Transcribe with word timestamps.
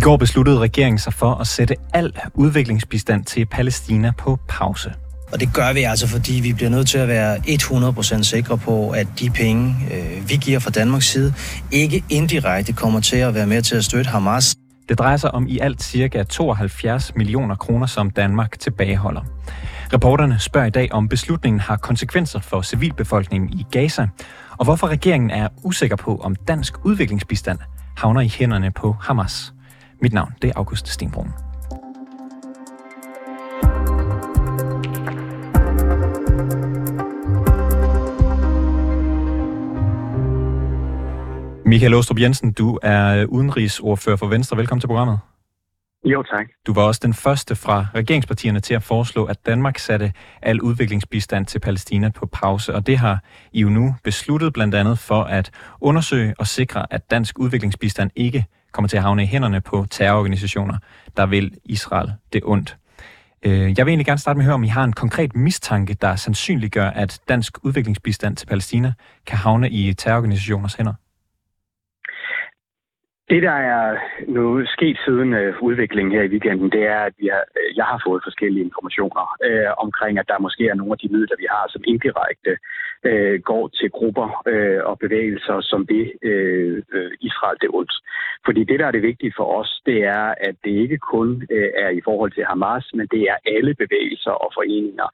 Går 0.00 0.16
besluttede 0.16 0.58
regeringen 0.58 0.98
sig 0.98 1.12
for 1.12 1.34
at 1.34 1.46
sætte 1.46 1.74
al 1.94 2.12
udviklingsbistand 2.34 3.24
til 3.24 3.46
Palæstina 3.46 4.12
på 4.18 4.38
pause. 4.48 4.92
Og 5.32 5.40
det 5.40 5.54
gør 5.54 5.72
vi 5.72 5.82
altså, 5.82 6.08
fordi 6.08 6.32
vi 6.32 6.52
bliver 6.52 6.70
nødt 6.70 6.88
til 6.88 6.98
at 6.98 7.08
være 7.08 7.36
100% 7.36 8.22
sikre 8.22 8.58
på, 8.58 8.90
at 8.90 9.06
de 9.18 9.30
penge, 9.30 9.76
øh, 9.92 10.28
vi 10.28 10.36
giver 10.36 10.58
fra 10.58 10.70
Danmarks 10.70 11.06
side, 11.06 11.34
ikke 11.72 12.04
indirekte 12.10 12.72
kommer 12.72 13.00
til 13.00 13.16
at 13.16 13.34
være 13.34 13.46
med 13.46 13.62
til 13.62 13.76
at 13.76 13.84
støtte 13.84 14.10
Hamas. 14.10 14.54
Det 14.88 14.98
drejer 14.98 15.16
sig 15.16 15.34
om 15.34 15.46
i 15.48 15.58
alt 15.58 15.82
ca. 15.82 16.22
72 16.22 17.14
millioner 17.16 17.54
kroner, 17.54 17.86
som 17.86 18.10
Danmark 18.10 18.58
tilbageholder. 18.58 19.22
Reporterne 19.92 20.38
spørger 20.38 20.66
i 20.66 20.70
dag, 20.70 20.92
om 20.92 21.08
beslutningen 21.08 21.60
har 21.60 21.76
konsekvenser 21.76 22.40
for 22.40 22.62
civilbefolkningen 22.62 23.50
i 23.50 23.66
Gaza, 23.70 24.08
og 24.58 24.64
hvorfor 24.64 24.86
regeringen 24.86 25.30
er 25.30 25.48
usikker 25.62 25.96
på, 25.96 26.20
om 26.22 26.36
dansk 26.36 26.74
udviklingsbistand 26.84 27.58
havner 27.96 28.20
i 28.20 28.28
hænderne 28.28 28.70
på 28.70 28.96
Hamas. 29.00 29.52
Mit 30.02 30.12
navn 30.12 30.32
det 30.42 30.48
er 30.48 30.52
August 30.56 30.88
Stenbrun. 30.88 31.28
Michael 41.64 41.94
Åstrup 41.94 42.20
Jensen, 42.20 42.52
du 42.52 42.78
er 42.82 43.26
udenrigsordfører 43.26 44.16
for 44.16 44.26
Venstre. 44.26 44.56
Velkommen 44.56 44.80
til 44.80 44.86
programmet. 44.86 45.18
Jo, 46.04 46.22
tak. 46.22 46.46
Du 46.66 46.72
var 46.72 46.82
også 46.82 47.00
den 47.04 47.14
første 47.14 47.56
fra 47.56 47.86
regeringspartierne 47.94 48.60
til 48.60 48.74
at 48.74 48.82
foreslå, 48.82 49.24
at 49.24 49.46
Danmark 49.46 49.78
satte 49.78 50.12
al 50.42 50.60
udviklingsbistand 50.60 51.46
til 51.46 51.58
Palæstina 51.58 52.08
på 52.08 52.26
pause, 52.26 52.74
og 52.74 52.86
det 52.86 52.98
har 52.98 53.24
I 53.52 53.60
jo 53.60 53.68
nu 53.68 53.94
besluttet 54.04 54.52
blandt 54.52 54.74
andet 54.74 54.98
for 54.98 55.22
at 55.22 55.50
undersøge 55.80 56.34
og 56.38 56.46
sikre, 56.46 56.86
at 56.92 57.10
dansk 57.10 57.38
udviklingsbistand 57.38 58.10
ikke 58.16 58.44
kommer 58.72 58.88
til 58.88 58.96
at 58.96 59.02
havne 59.02 59.22
i 59.22 59.26
hænderne 59.26 59.60
på 59.60 59.86
terrororganisationer, 59.90 60.78
der 61.16 61.26
vil 61.26 61.52
Israel 61.64 62.12
det 62.32 62.40
ondt. 62.44 62.76
Øh, 63.42 63.52
jeg 63.52 63.86
vil 63.86 63.92
egentlig 63.92 64.06
gerne 64.06 64.18
starte 64.18 64.36
med 64.36 64.44
at 64.44 64.46
høre, 64.46 64.54
om 64.54 64.64
I 64.64 64.68
har 64.68 64.84
en 64.84 64.92
konkret 64.92 65.36
mistanke, 65.36 65.94
der 65.94 66.16
sandsynliggør, 66.16 66.90
at 66.90 67.20
dansk 67.28 67.58
udviklingsbistand 67.64 68.36
til 68.36 68.46
Palæstina 68.46 68.92
kan 69.26 69.38
havne 69.38 69.70
i 69.70 69.94
terrororganisationers 69.94 70.74
hænder. 70.74 70.94
Det, 73.30 73.42
der 73.42 73.58
er 73.72 73.98
nu 74.28 74.66
sket 74.66 74.98
siden 75.04 75.34
øh, 75.34 75.62
udviklingen 75.62 76.12
her 76.12 76.22
i 76.22 76.32
weekenden, 76.34 76.70
det 76.70 76.82
er, 76.94 77.00
at 77.08 77.14
vi 77.18 77.26
har, 77.34 77.44
øh, 77.58 77.76
jeg 77.76 77.84
har 77.84 78.02
fået 78.06 78.26
forskellige 78.28 78.64
informationer 78.64 79.24
øh, 79.46 79.70
omkring, 79.84 80.18
at 80.18 80.28
der 80.28 80.44
måske 80.46 80.64
er 80.68 80.74
nogle 80.74 80.92
af 80.92 80.98
de 80.98 81.12
midler, 81.14 81.36
vi 81.38 81.46
har, 81.54 81.64
som 81.68 81.82
indirekte 81.86 82.52
øh, 83.08 83.40
går 83.50 83.68
til 83.68 83.90
grupper 83.90 84.28
øh, 84.52 84.80
og 84.90 84.98
bevægelser, 84.98 85.60
som 85.60 85.86
det 85.86 86.12
øh, 86.22 86.82
øh, 86.92 87.10
Israel 87.20 87.58
det 87.60 87.70
ondt. 87.72 87.92
Fordi 88.46 88.64
det, 88.64 88.80
der 88.80 88.86
er 88.86 88.90
det 88.96 89.02
vigtige 89.02 89.32
for 89.36 89.46
os, 89.60 89.80
det 89.86 89.98
er, 90.04 90.34
at 90.48 90.56
det 90.64 90.74
ikke 90.84 90.98
kun 90.98 91.28
øh, 91.50 91.70
er 91.84 91.90
i 91.90 92.00
forhold 92.04 92.32
til 92.32 92.44
Hamas, 92.44 92.86
men 92.94 93.06
det 93.14 93.22
er 93.32 93.36
alle 93.56 93.74
bevægelser 93.74 94.30
og 94.30 94.50
foreninger 94.56 95.08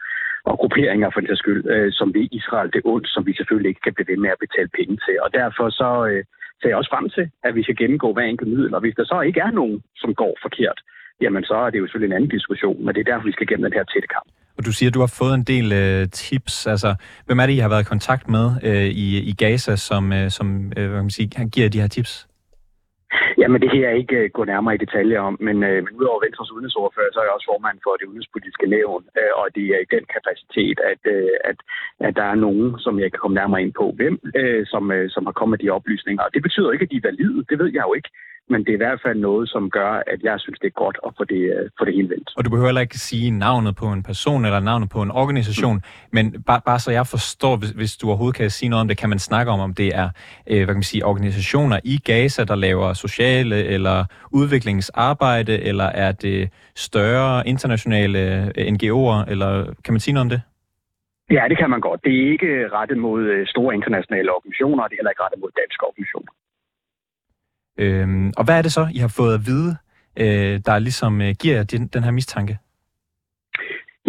og 0.44 0.58
grupperinger 0.58 1.10
for 1.10 1.20
den 1.20 1.36
skyld, 1.36 1.66
øh, 1.74 1.92
som 1.92 2.12
det 2.12 2.28
Israel 2.32 2.72
det 2.72 2.82
ondt, 2.84 3.08
som 3.08 3.26
vi 3.26 3.32
selvfølgelig 3.36 3.68
ikke 3.68 3.84
kan 3.84 3.94
blive 3.94 4.08
ved 4.08 4.16
med 4.16 4.30
at 4.30 4.42
betale 4.44 4.70
penge 4.78 4.96
til. 5.06 5.16
Og 5.24 5.34
derfor 5.34 5.70
så... 5.70 5.90
Øh, 6.10 6.24
ser 6.60 6.68
jeg 6.68 6.76
også 6.76 6.92
frem 6.94 7.08
til, 7.16 7.24
at 7.46 7.54
vi 7.54 7.62
skal 7.62 7.76
gennemgå 7.76 8.12
hver 8.12 8.26
enkelt 8.32 8.50
middel. 8.50 8.74
Og 8.74 8.80
hvis 8.80 8.94
der 8.98 9.04
så 9.04 9.20
ikke 9.20 9.40
er 9.40 9.50
nogen, 9.50 9.82
som 10.02 10.14
går 10.14 10.32
forkert, 10.42 10.78
jamen 11.20 11.44
så 11.44 11.54
er 11.54 11.70
det 11.70 11.78
jo 11.78 11.86
selvfølgelig 11.86 12.12
en 12.12 12.18
anden 12.18 12.34
diskussion, 12.36 12.84
men 12.84 12.94
det 12.94 13.00
er 13.00 13.10
derfor, 13.10 13.26
vi 13.26 13.36
skal 13.36 13.46
gennem 13.46 13.64
den 13.68 13.78
her 13.78 13.84
tætte 13.84 14.08
kamp. 14.16 14.28
Og 14.58 14.64
du 14.66 14.72
siger, 14.72 14.90
at 14.90 14.94
du 14.94 15.00
har 15.00 15.12
fået 15.20 15.34
en 15.34 15.42
del 15.42 15.72
øh, 15.72 16.08
tips. 16.08 16.66
Altså, 16.66 16.94
hvem 17.26 17.38
er 17.38 17.46
det, 17.46 17.52
I 17.52 17.58
har 17.58 17.68
været 17.68 17.80
i 17.86 17.92
kontakt 17.94 18.28
med 18.28 18.46
øh, 18.62 18.86
i, 19.04 19.06
i 19.30 19.32
Gaza, 19.32 19.76
som, 19.76 20.12
øh, 20.12 20.30
som 20.30 20.72
øh, 20.76 20.86
hvad 20.88 20.98
kan 20.98 21.04
man 21.04 21.10
sige, 21.10 21.28
giver 21.54 21.68
de 21.68 21.80
her 21.80 21.88
tips? 21.88 22.26
Jamen, 23.40 23.60
det 23.62 23.70
kan 23.70 23.82
jeg 23.86 23.94
ikke 24.02 24.18
uh, 24.24 24.30
gå 24.36 24.42
nærmere 24.44 24.74
i 24.74 24.82
detaljer 24.84 25.20
om, 25.28 25.34
men 25.40 25.56
uh, 25.68 25.98
udover 26.00 26.24
Venstres 26.24 26.52
udenrigsordfører, 26.54 27.10
så 27.12 27.18
er 27.20 27.26
jeg 27.26 27.36
også 27.36 27.50
formand 27.52 27.78
for 27.84 27.92
det 27.96 28.06
udenrigspolitiske 28.10 28.66
nævn, 28.74 29.02
uh, 29.20 29.32
og 29.40 29.46
det 29.56 29.64
er 29.74 29.80
i 29.82 29.92
den 29.96 30.04
kapacitet, 30.14 30.78
at, 30.92 31.02
uh, 31.14 31.36
at, 31.50 31.58
at 32.06 32.12
der 32.20 32.26
er 32.32 32.42
nogen, 32.46 32.68
som 32.84 32.94
jeg 33.02 33.10
kan 33.10 33.20
komme 33.22 33.38
nærmere 33.40 33.62
ind 33.64 33.74
på, 33.80 33.86
hvem 33.98 34.14
uh, 34.40 34.62
som, 34.72 34.82
uh, 34.96 35.06
som 35.14 35.22
har 35.26 35.34
kommet 35.38 35.52
med 35.54 35.62
de 35.64 35.76
oplysninger. 35.78 36.22
Og 36.26 36.30
det 36.34 36.42
betyder 36.46 36.72
ikke, 36.72 36.86
at 36.86 36.92
de 36.92 37.00
er 37.00 37.08
valide, 37.08 37.44
det 37.50 37.56
ved 37.62 37.70
jeg 37.76 37.84
jo 37.88 37.92
ikke 37.98 38.10
men 38.48 38.60
det 38.64 38.68
er 38.68 38.78
i 38.80 38.84
hvert 38.84 39.00
fald 39.04 39.18
noget, 39.18 39.48
som 39.48 39.70
gør, 39.70 39.92
at 40.12 40.20
jeg 40.22 40.40
synes, 40.40 40.58
det 40.58 40.66
er 40.66 40.80
godt 40.84 40.98
at 41.06 41.12
få 41.18 41.24
det, 41.24 41.42
øh, 41.54 41.70
få 41.78 41.84
det 41.84 41.94
hele 41.94 42.08
vendt. 42.08 42.28
Og 42.36 42.44
du 42.44 42.50
behøver 42.50 42.68
heller 42.68 42.80
ikke 42.80 42.98
sige 42.98 43.30
navnet 43.30 43.76
på 43.76 43.86
en 43.86 44.02
person 44.02 44.44
eller 44.44 44.60
navnet 44.60 44.88
på 44.90 45.02
en 45.02 45.10
organisation, 45.10 45.76
mm. 45.76 45.82
men 46.12 46.42
bare, 46.42 46.60
bare 46.66 46.78
så 46.78 46.90
jeg 46.90 47.06
forstår, 47.06 47.56
hvis, 47.56 47.70
hvis 47.70 47.96
du 47.96 48.06
overhovedet 48.08 48.36
kan 48.36 48.50
sige 48.50 48.68
noget 48.68 48.80
om 48.80 48.88
det, 48.88 48.96
kan 48.98 49.08
man 49.08 49.18
snakke 49.18 49.52
om, 49.52 49.60
om 49.60 49.74
det 49.74 49.88
er 49.94 50.08
øh, 50.50 50.56
hvad 50.56 50.66
kan 50.66 50.74
man 50.74 50.82
sige, 50.82 51.04
organisationer 51.04 51.78
i 51.84 51.98
Gaza, 52.04 52.44
der 52.44 52.54
laver 52.54 52.92
sociale 52.92 53.64
eller 53.64 54.04
udviklingsarbejde, 54.32 55.62
eller 55.62 55.84
er 55.84 56.12
det 56.12 56.50
større 56.76 57.48
internationale 57.48 58.20
øh, 58.56 58.66
NGO'er, 58.74 59.30
eller 59.30 59.74
kan 59.84 59.92
man 59.94 60.00
sige 60.00 60.14
noget 60.14 60.24
om 60.24 60.30
det? 60.30 60.40
Ja, 61.30 61.44
det 61.50 61.58
kan 61.58 61.70
man 61.70 61.80
godt. 61.80 62.00
Det 62.04 62.12
er 62.18 62.32
ikke 62.32 62.68
rettet 62.68 62.98
mod 62.98 63.22
øh, 63.22 63.46
store 63.46 63.74
internationale 63.74 64.30
organisationer, 64.36 64.82
og 64.82 64.90
det 64.90 64.94
er 64.94 65.00
heller 65.00 65.14
ikke 65.14 65.24
rettet 65.26 65.40
mod 65.40 65.50
danske 65.62 65.82
organisationer. 65.88 66.32
Øhm, 67.78 68.32
og 68.36 68.44
hvad 68.44 68.58
er 68.58 68.62
det 68.62 68.72
så, 68.72 68.88
I 68.94 68.98
har 68.98 69.12
fået 69.16 69.34
at 69.34 69.46
vide, 69.46 69.76
øh, 70.22 70.60
der 70.66 70.78
ligesom 70.78 71.20
øh, 71.20 71.34
giver 71.42 71.62
den, 71.62 71.86
den 71.86 72.04
her 72.04 72.10
mistanke? 72.10 72.58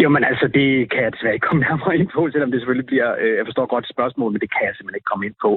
Jo, 0.02 0.08
men 0.08 0.24
altså, 0.24 0.46
det 0.58 0.90
kan 0.90 1.02
jeg 1.02 1.12
desværre 1.12 1.34
ikke 1.34 1.48
komme 1.48 1.64
nærmere 1.68 1.96
ind 1.98 2.08
på, 2.14 2.20
selvom 2.32 2.50
det 2.50 2.60
selvfølgelig 2.60 2.90
bliver, 2.92 3.10
øh, 3.22 3.34
jeg 3.38 3.46
forstår 3.46 3.66
godt 3.74 3.92
spørgsmålet, 3.94 4.32
men 4.32 4.40
det 4.40 4.52
kan 4.54 4.66
jeg 4.66 4.74
simpelthen 4.74 5.00
ikke 5.00 5.10
komme 5.12 5.26
ind 5.26 5.38
på. 5.44 5.50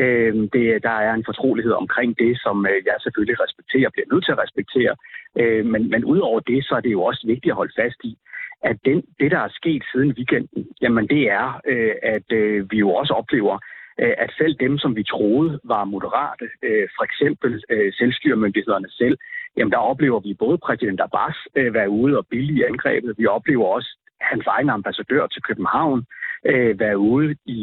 Øh, 0.00 0.32
det, 0.54 0.66
der 0.88 0.96
er 1.06 1.12
en 1.14 1.28
fortrolighed 1.30 1.72
omkring 1.82 2.10
det, 2.18 2.32
som 2.44 2.56
øh, 2.70 2.78
jeg 2.88 2.96
selvfølgelig 2.98 3.36
respekterer, 3.44 3.90
bliver 3.94 4.10
nødt 4.12 4.24
til 4.24 4.34
at 4.34 4.42
respektere. 4.44 4.92
Øh, 5.40 5.64
men, 5.72 5.82
men 5.92 6.04
udover 6.04 6.40
det, 6.40 6.60
så 6.66 6.72
er 6.78 6.82
det 6.84 6.92
jo 6.96 7.02
også 7.02 7.22
vigtigt 7.32 7.52
at 7.52 7.60
holde 7.60 7.78
fast 7.80 8.00
i, 8.10 8.12
at 8.70 8.76
den, 8.84 8.98
det, 9.20 9.30
der 9.30 9.40
er 9.46 9.56
sket 9.60 9.82
siden 9.92 10.10
weekenden, 10.18 10.62
jamen 10.82 11.04
det 11.14 11.22
er, 11.40 11.60
øh, 11.72 11.94
at 12.02 12.28
øh, 12.40 12.70
vi 12.70 12.76
jo 12.84 12.90
også 12.90 13.12
oplever, 13.12 13.58
Øh, 14.02 14.14
at 14.18 14.30
selv 14.38 14.54
dem, 14.54 14.78
som 14.78 14.96
vi 14.96 15.02
troede 15.02 15.60
var 15.64 15.84
moderate, 15.84 16.46
øh, 16.62 16.88
for 16.96 17.04
eksempel 17.04 17.64
øh, 17.70 17.92
selvstyremyndighederne 17.92 18.90
selv, 18.90 19.18
jamen 19.56 19.72
der 19.72 19.78
oplever 19.78 20.20
vi 20.20 20.34
både 20.34 20.58
præsident 20.58 21.00
Abbas 21.00 21.36
være 21.54 21.90
ude 21.90 22.18
og 22.18 22.26
billige 22.30 22.66
angrebet. 22.66 23.14
Vi 23.18 23.26
oplever 23.26 23.66
også 23.66 23.90
hans 24.20 24.46
egen 24.46 24.70
ambassadør 24.70 25.26
til 25.26 25.42
København 25.42 26.06
være 26.78 26.98
ude 26.98 27.36
i 27.46 27.62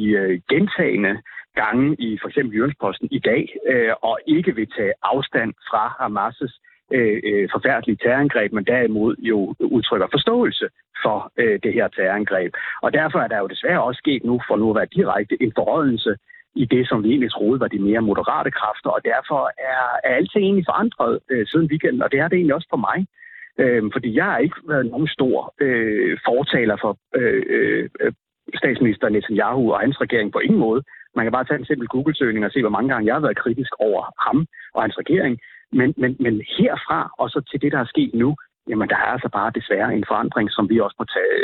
gentagende 0.50 1.22
gange 1.56 1.96
i 2.00 2.18
for 2.22 2.28
eksempel 2.28 2.56
Jyllandsposten 2.56 3.08
i 3.12 3.20
dag, 3.20 3.44
og 4.02 4.20
ikke 4.28 4.56
vil 4.56 4.68
tage 4.78 4.94
afstand 5.04 5.54
fra 5.70 5.84
Hamas' 6.00 6.60
Øh, 6.98 7.20
øh, 7.30 7.50
forfærdelige 7.56 8.00
terrorangreb, 8.04 8.52
men 8.54 8.66
derimod 8.74 9.16
jo 9.20 9.56
udtrykker 9.60 10.08
forståelse 10.12 10.66
for 11.04 11.32
øh, 11.38 11.60
det 11.64 11.74
her 11.74 11.88
terrorangreb. 11.88 12.52
Og 12.82 12.94
derfor 12.94 13.20
er 13.20 13.28
der 13.28 13.40
jo 13.40 13.48
desværre 13.48 13.84
også 13.84 14.00
sket 14.04 14.24
nu, 14.24 14.42
for 14.48 14.56
nu 14.56 14.70
at 14.70 14.76
være 14.76 14.94
direkte, 14.98 15.44
en 15.44 15.54
forrådelse 15.56 16.16
i 16.56 16.66
det, 16.66 16.88
som 16.90 17.04
vi 17.04 17.10
egentlig 17.10 17.32
troede 17.32 17.60
var 17.60 17.68
de 17.68 17.80
mere 17.80 18.02
moderate 18.02 18.52
kræfter, 18.52 18.90
og 18.90 19.02
derfor 19.06 19.42
er, 19.72 19.84
er 20.04 20.16
alting 20.16 20.44
egentlig 20.44 20.66
forandret 20.68 21.20
øh, 21.32 21.48
siden 21.48 21.68
weekenden, 21.72 22.02
og 22.02 22.12
det 22.12 22.20
er 22.20 22.28
det 22.28 22.36
egentlig 22.36 22.56
også 22.56 22.72
for 22.74 22.82
mig. 22.90 23.00
Øh, 23.62 23.84
fordi 23.94 24.16
jeg 24.16 24.26
har 24.26 24.38
ikke 24.38 24.60
været 24.68 24.86
nogen 24.86 25.08
stor 25.08 25.54
øh, 25.62 26.18
fortaler 26.26 26.78
for 26.84 26.98
øh, 27.16 27.44
øh, 27.50 28.14
statsminister 28.56 29.10
Netanyahu 29.10 29.74
og 29.74 29.80
hans 29.80 30.02
regering 30.02 30.32
på 30.32 30.40
ingen 30.40 30.60
måde. 30.60 30.84
Man 31.16 31.26
kan 31.26 31.32
bare 31.32 31.46
tage 31.46 31.60
en 31.60 31.66
simpel 31.66 31.88
Google-søgning 31.88 32.46
og 32.46 32.52
se, 32.52 32.62
hvor 32.62 32.76
mange 32.76 32.90
gange 32.94 33.08
jeg 33.08 33.16
har 33.16 33.26
været 33.28 33.44
kritisk 33.44 33.74
over 33.80 34.02
ham 34.28 34.48
og 34.74 34.82
hans 34.82 34.98
regering. 34.98 35.40
Men, 35.80 35.94
men, 36.02 36.12
men 36.20 36.34
herfra 36.58 37.00
og 37.20 37.30
så 37.30 37.40
til 37.50 37.62
det, 37.62 37.72
der 37.72 37.80
er 37.80 37.86
sket 37.86 38.12
nu, 38.14 38.36
jamen 38.70 38.90
der 38.90 38.96
er 38.96 39.10
altså 39.16 39.30
bare 39.34 39.52
desværre 39.56 39.96
en 39.96 40.06
forandring, 40.08 40.52
som 40.52 40.70
vi 40.70 40.80
også 40.80 40.96
må 41.00 41.06
tage 41.16 41.36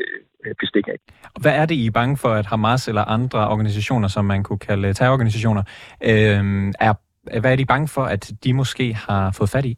øh, 0.45 0.55
bestik 0.61 0.87
af. 0.87 0.97
Hvad 1.41 1.55
er 1.61 1.65
det, 1.65 1.75
I 1.75 1.85
er 1.87 1.91
bange 1.91 2.17
for, 2.17 2.29
at 2.29 2.45
Hamas 2.45 2.87
eller 2.87 3.05
andre 3.17 3.47
organisationer, 3.47 4.07
som 4.07 4.25
man 4.25 4.43
kunne 4.43 4.59
kalde 4.59 4.93
terrororganisationer, 4.93 5.63
øh, 6.03 6.41
er, 6.87 6.93
hvad 7.39 7.51
er 7.51 7.55
de 7.55 7.65
bange 7.65 7.87
for, 7.87 8.03
at 8.03 8.31
de 8.43 8.53
måske 8.53 8.93
har 8.93 9.35
fået 9.37 9.49
fat 9.49 9.65
i? 9.65 9.77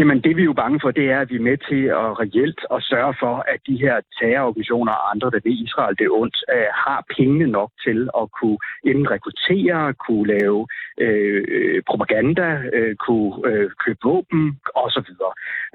Jamen 0.00 0.20
det 0.24 0.36
vi 0.36 0.42
er 0.42 0.50
jo 0.52 0.60
bange 0.62 0.80
for, 0.82 0.90
det 0.90 1.06
er, 1.10 1.20
at 1.20 1.30
vi 1.30 1.36
er 1.36 1.48
med 1.50 1.58
til 1.70 1.82
at 2.02 2.10
reelt 2.22 2.60
at 2.74 2.82
sørge 2.82 3.14
for, 3.22 3.34
at 3.52 3.60
de 3.66 3.76
her 3.84 3.96
terrororganisationer 4.18 4.92
og 4.92 5.10
andre, 5.12 5.30
der 5.30 5.40
ved 5.44 5.56
Israel 5.66 5.96
det 5.98 6.08
ondt, 6.20 6.36
øh, 6.54 6.70
har 6.84 7.00
penge 7.16 7.46
nok 7.46 7.70
til 7.84 8.08
at 8.20 8.26
kunne 8.38 8.58
enten 8.84 9.10
rekruttere, 9.10 9.94
kunne 10.06 10.26
lave 10.34 10.60
øh, 11.04 11.44
øh 11.56 11.82
propaganda, 11.90 12.48
øh, 12.76 12.94
kunne 13.06 13.32
øh, 13.50 13.70
købe 13.84 13.98
våben 14.04 14.42
osv. 14.74 15.10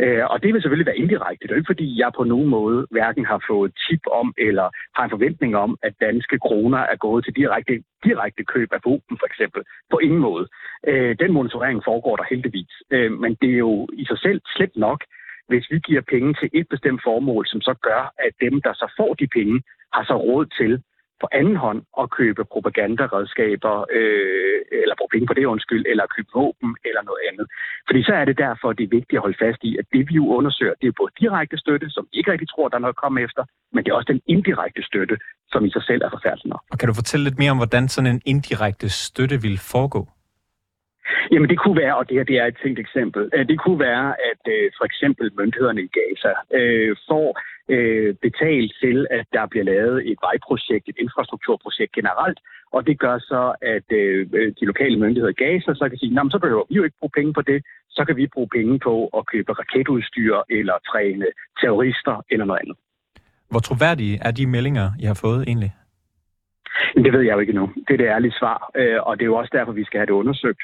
Øh, 0.04 0.24
og 0.31 0.38
det 0.44 0.54
vil 0.54 0.62
selvfølgelig 0.62 0.89
være 0.92 1.01
indirekte. 1.04 1.44
Det 1.48 1.51
er 1.51 1.62
ikke 1.62 1.74
fordi, 1.74 2.00
jeg 2.01 2.12
på 2.18 2.24
nogen 2.24 2.50
måde 2.57 2.88
hverken 2.92 3.25
har 3.25 3.39
fået 3.50 3.72
tip 3.86 4.04
om 4.22 4.33
eller 4.38 4.68
har 4.95 5.04
en 5.04 5.16
forventning 5.16 5.56
om, 5.66 5.77
at 5.83 5.94
danske 6.01 6.38
kroner 6.39 6.77
er 6.77 6.95
gået 6.95 7.25
til 7.25 7.36
direkte, 7.36 7.74
direkte 8.04 8.44
køb 8.44 8.69
af 8.74 8.80
våben 8.86 9.16
for 9.22 9.27
eksempel. 9.31 9.62
På 9.92 9.98
ingen 9.98 10.19
måde. 10.19 10.45
Øh, 10.88 11.16
den 11.22 11.31
monitorering 11.33 11.81
foregår 11.89 12.16
der 12.16 12.25
heldigvis. 12.30 12.72
Øh, 12.92 13.12
men 13.24 13.31
det 13.42 13.50
er 13.54 13.62
jo 13.68 13.88
i 13.94 14.06
sig 14.06 14.14
selv 14.15 14.41
slemt 14.56 14.75
nok, 14.75 15.00
hvis 15.47 15.65
vi 15.71 15.79
giver 15.79 16.01
penge 16.13 16.33
til 16.33 16.50
et 16.53 16.67
bestemt 16.69 17.01
formål, 17.03 17.47
som 17.47 17.62
så 17.62 17.73
gør, 17.88 18.01
at 18.25 18.33
dem, 18.41 18.62
der 18.62 18.73
så 18.73 18.88
får 18.97 19.13
de 19.13 19.27
penge, 19.27 19.62
har 19.94 20.03
så 20.03 20.15
råd 20.17 20.45
til 20.59 20.83
på 21.21 21.27
anden 21.39 21.57
hånd 21.65 21.81
at 22.01 22.07
købe 22.19 22.41
propagandaredskaber, 22.53 23.75
øh, 23.97 24.59
eller 24.81 24.95
bruge 24.97 25.13
penge 25.13 25.27
på 25.27 25.35
det 25.38 25.45
undskyld, 25.53 25.83
eller 25.91 26.13
købe 26.15 26.31
våben 26.39 26.71
eller 26.88 27.01
noget 27.09 27.21
andet. 27.29 27.45
Fordi 27.88 28.00
så 28.09 28.13
er 28.21 28.25
det 28.25 28.38
derfor, 28.45 28.67
det 28.73 28.83
er 28.83 28.95
vigtigt 28.97 29.17
at 29.19 29.25
holde 29.25 29.41
fast 29.45 29.62
i, 29.69 29.71
at 29.81 29.85
det 29.94 30.03
vi 30.09 30.13
jo 30.21 30.25
undersøger, 30.38 30.73
det 30.81 30.88
er 30.88 31.00
både 31.01 31.12
direkte 31.23 31.57
støtte, 31.63 31.88
som 31.95 32.03
vi 32.09 32.17
ikke 32.19 32.31
rigtig 32.31 32.50
tror, 32.50 32.67
der 32.67 32.77
er 32.77 32.83
noget 32.85 32.97
at 32.97 33.03
komme 33.03 33.21
efter, 33.27 33.44
men 33.73 33.79
det 33.83 33.89
er 33.91 33.95
også 33.95 34.12
den 34.13 34.21
indirekte 34.35 34.83
støtte, 34.89 35.15
som 35.51 35.65
i 35.65 35.71
sig 35.75 35.83
selv 35.89 36.01
er 36.07 36.09
forfærdelig 36.09 36.50
nok. 36.53 36.63
Og 36.71 36.77
kan 36.79 36.88
du 36.89 36.95
fortælle 37.01 37.23
lidt 37.23 37.39
mere 37.41 37.51
om, 37.51 37.57
hvordan 37.57 37.88
sådan 37.88 38.12
en 38.15 38.21
indirekte 38.25 38.89
støtte 38.89 39.41
vil 39.45 39.57
foregå? 39.73 40.01
Jamen 41.31 41.50
det 41.50 41.60
kunne 41.60 41.78
være, 41.84 41.96
og 41.98 42.10
det 42.10 42.18
her 42.18 42.24
det 42.24 42.38
er 42.38 42.46
et 42.46 42.57
tænkt 42.63 42.80
eksempel, 42.80 43.30
øh, 43.34 43.48
det 43.48 43.60
kunne 43.60 43.80
være, 43.80 44.07
at 44.31 44.44
øh, 44.56 44.72
for 44.78 44.86
eksempel 44.86 45.31
myndighederne 45.40 45.81
i 45.81 45.94
Gaza 45.98 46.31
øh, 46.60 46.96
får 47.10 47.28
øh, 47.75 48.16
betalt 48.25 48.72
til, 48.81 49.07
at 49.12 49.25
der 49.34 49.46
bliver 49.46 49.66
lavet 49.74 49.98
et 50.12 50.18
vejprojekt, 50.28 50.90
et 50.90 50.98
infrastrukturprojekt 51.04 51.92
generelt, 51.92 52.40
og 52.75 52.88
det 52.88 53.00
gør 53.00 53.18
så, 53.19 53.44
at 53.62 53.88
øh, 54.02 54.28
de 54.60 54.66
lokale 54.72 55.00
myndigheder 55.00 55.34
i 55.36 55.42
Gaza 55.44 55.74
så 55.74 55.86
kan 55.90 55.98
sige, 55.98 56.31
så 56.31 56.40
behøver 56.40 56.63
vi 56.69 56.75
jo 56.75 56.84
ikke 56.84 57.00
bruge 57.00 57.16
penge 57.18 57.34
på 57.34 57.42
det, 57.42 57.60
så 57.90 58.06
kan 58.06 58.16
vi 58.18 58.28
bruge 58.28 58.50
penge 58.58 58.80
på 58.80 58.96
at 59.18 59.25
købe 59.25 59.51
raketudstyr 59.60 60.36
eller 60.50 60.75
træne 60.92 61.28
terrorister 61.62 62.16
eller 62.30 62.46
noget 62.46 62.60
andet. 62.63 62.78
Hvor 63.51 63.60
troværdige 63.60 64.19
er 64.22 64.31
de 64.31 64.48
meldinger, 64.48 64.88
I 65.00 65.06
har 65.06 65.19
fået 65.25 65.42
egentlig? 65.48 65.74
Det 66.96 67.13
ved 67.13 67.22
jeg 67.22 67.34
jo 67.34 67.40
ikke 67.40 67.54
nu. 67.54 67.66
Det 67.88 67.94
er 67.94 67.98
det 67.98 68.13
ærlige 68.16 68.38
svar, 68.40 68.72
øh, 68.75 69.00
og 69.08 69.18
det 69.18 69.24
er 69.24 69.31
jo 69.34 69.36
også 69.36 69.54
derfor, 69.58 69.72
vi 69.72 69.84
skal 69.84 69.98
have 69.98 70.06
det 70.06 70.22
undersøgt. 70.22 70.62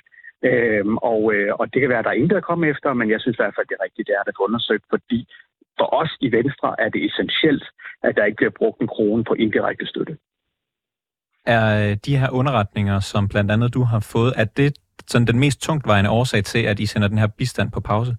Øhm, 0.50 0.98
og, 0.98 1.34
øh, 1.34 1.50
og 1.60 1.74
det 1.74 1.80
kan 1.82 1.90
være, 1.90 2.00
at 2.00 2.06
der 2.06 2.12
er 2.12 2.22
intet 2.24 2.38
at 2.38 2.50
komme 2.50 2.68
efter, 2.68 2.94
men 2.94 3.10
jeg 3.10 3.22
synes 3.22 3.36
i 3.36 3.42
hvert 3.44 3.56
fald, 3.56 3.68
det 3.68 3.78
er 3.80 3.84
rigtigt, 3.84 4.08
det 4.08 4.16
er 4.16 4.24
at 4.28 4.38
få 4.38 4.44
undersøgt, 4.44 4.86
fordi 4.90 5.20
for 5.80 5.88
os 6.02 6.12
i 6.22 6.32
Venstre 6.32 6.76
er 6.80 6.90
det 6.90 7.06
essentielt, 7.06 7.66
at 8.04 8.16
der 8.16 8.26
ikke 8.26 8.36
bliver 8.36 8.56
brugt 8.60 8.82
en 8.82 8.88
krone 8.88 9.24
på 9.24 9.34
indirekte 9.34 9.86
støtte. 9.86 10.18
Er 11.46 11.90
øh, 11.90 11.98
de 12.06 12.18
her 12.18 12.30
underretninger, 12.30 13.00
som 13.00 13.28
blandt 13.28 13.52
andet 13.52 13.74
du 13.74 13.84
har 13.84 14.00
fået, 14.14 14.34
er 14.38 14.46
det 14.46 14.78
sådan 15.08 15.28
den 15.28 15.40
mest 15.40 15.62
tungtvejende 15.62 16.10
årsag 16.10 16.44
til, 16.44 16.64
at 16.72 16.80
I 16.80 16.86
sender 16.86 17.08
den 17.08 17.18
her 17.18 17.28
bistand 17.28 17.72
på 17.72 17.80
pause? 17.80 18.16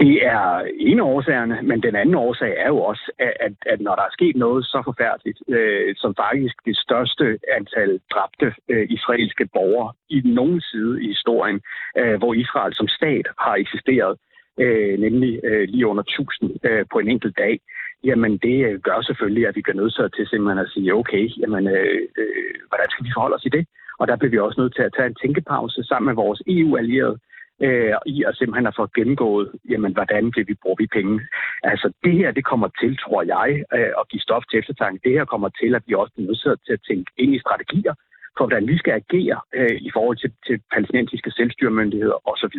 Det 0.00 0.26
er 0.26 0.62
en 0.76 0.98
af 0.98 1.02
årsagerne, 1.02 1.58
men 1.62 1.82
den 1.82 1.96
anden 1.96 2.14
årsag 2.14 2.54
er 2.58 2.68
jo 2.68 2.78
også, 2.78 3.12
at, 3.18 3.54
at 3.66 3.80
når 3.80 3.94
der 3.94 4.02
er 4.02 4.12
sket 4.12 4.36
noget 4.36 4.64
så 4.64 4.82
forfærdeligt, 4.84 5.38
øh, 5.48 5.94
som 5.96 6.14
faktisk 6.14 6.54
det 6.64 6.76
største 6.76 7.38
antal 7.56 8.00
dræbte 8.12 8.54
øh, 8.68 8.86
israelske 8.90 9.46
borgere 9.52 9.92
i 10.08 10.20
nogen 10.24 10.60
side 10.60 11.04
i 11.04 11.06
historien, 11.06 11.60
øh, 11.98 12.14
hvor 12.18 12.34
Israel 12.34 12.74
som 12.74 12.88
stat 12.88 13.26
har 13.38 13.54
eksisteret, 13.54 14.18
øh, 14.60 14.98
nemlig 14.98 15.40
øh, 15.44 15.68
lige 15.68 15.86
under 15.86 16.02
1000 16.02 16.50
øh, 16.64 16.84
på 16.92 16.98
en 16.98 17.08
enkelt 17.08 17.38
dag, 17.38 17.60
jamen 18.04 18.38
det 18.38 18.66
øh, 18.66 18.80
gør 18.80 19.00
selvfølgelig, 19.00 19.48
at 19.48 19.56
vi 19.56 19.62
bliver 19.62 19.80
nødt 19.80 20.14
til 20.16 20.26
simpelthen 20.26 20.64
at 20.64 20.72
sige, 20.74 20.94
okay, 20.94 21.24
jamen, 21.40 21.66
øh, 21.66 22.00
øh, 22.20 22.54
hvordan 22.68 22.88
skal 22.90 23.04
vi 23.04 23.10
forholde 23.14 23.36
os 23.36 23.46
i 23.46 23.54
det? 23.56 23.66
Og 23.98 24.08
der 24.08 24.16
bliver 24.16 24.30
vi 24.30 24.38
også 24.38 24.60
nødt 24.60 24.74
til 24.74 24.82
at 24.82 24.94
tage 24.96 25.08
en 25.08 25.18
tænkepause 25.22 25.84
sammen 25.84 26.06
med 26.06 26.16
vores 26.24 26.42
EU-allierede, 26.46 27.18
øh, 27.66 27.94
i 28.06 28.16
at 28.28 28.36
simpelthen 28.36 28.66
at 28.66 28.76
få 28.78 28.86
gennemgået, 28.98 29.48
jamen, 29.70 29.92
hvordan 29.92 30.30
bliver 30.30 30.48
vi 30.50 30.54
bruger 30.62 30.80
vi 30.82 30.86
penge. 30.96 31.14
Altså, 31.62 31.86
det 32.04 32.14
her, 32.20 32.30
det 32.30 32.44
kommer 32.44 32.68
til, 32.80 32.92
tror 33.04 33.22
jeg, 33.34 33.48
øh, 33.76 33.92
at 34.00 34.08
give 34.10 34.26
stof 34.26 34.44
til 34.46 34.58
eftertanke. 34.58 35.00
Det 35.04 35.12
her 35.18 35.24
kommer 35.24 35.48
til, 35.60 35.74
at 35.74 35.82
vi 35.86 35.94
også 35.94 36.12
bliver 36.12 36.28
nødt 36.28 36.60
til 36.66 36.72
at 36.78 36.84
tænke 36.88 37.10
ind 37.22 37.34
i 37.34 37.44
strategier 37.44 37.94
for, 38.36 38.44
hvordan 38.46 38.66
vi 38.72 38.76
skal 38.78 38.92
agere 39.02 39.38
øh, 39.58 39.76
i 39.88 39.90
forhold 39.96 40.16
til, 40.22 40.30
til 40.46 40.56
palæstinensiske 40.72 41.30
selvstyremyndigheder 41.30 42.18
osv. 42.30 42.58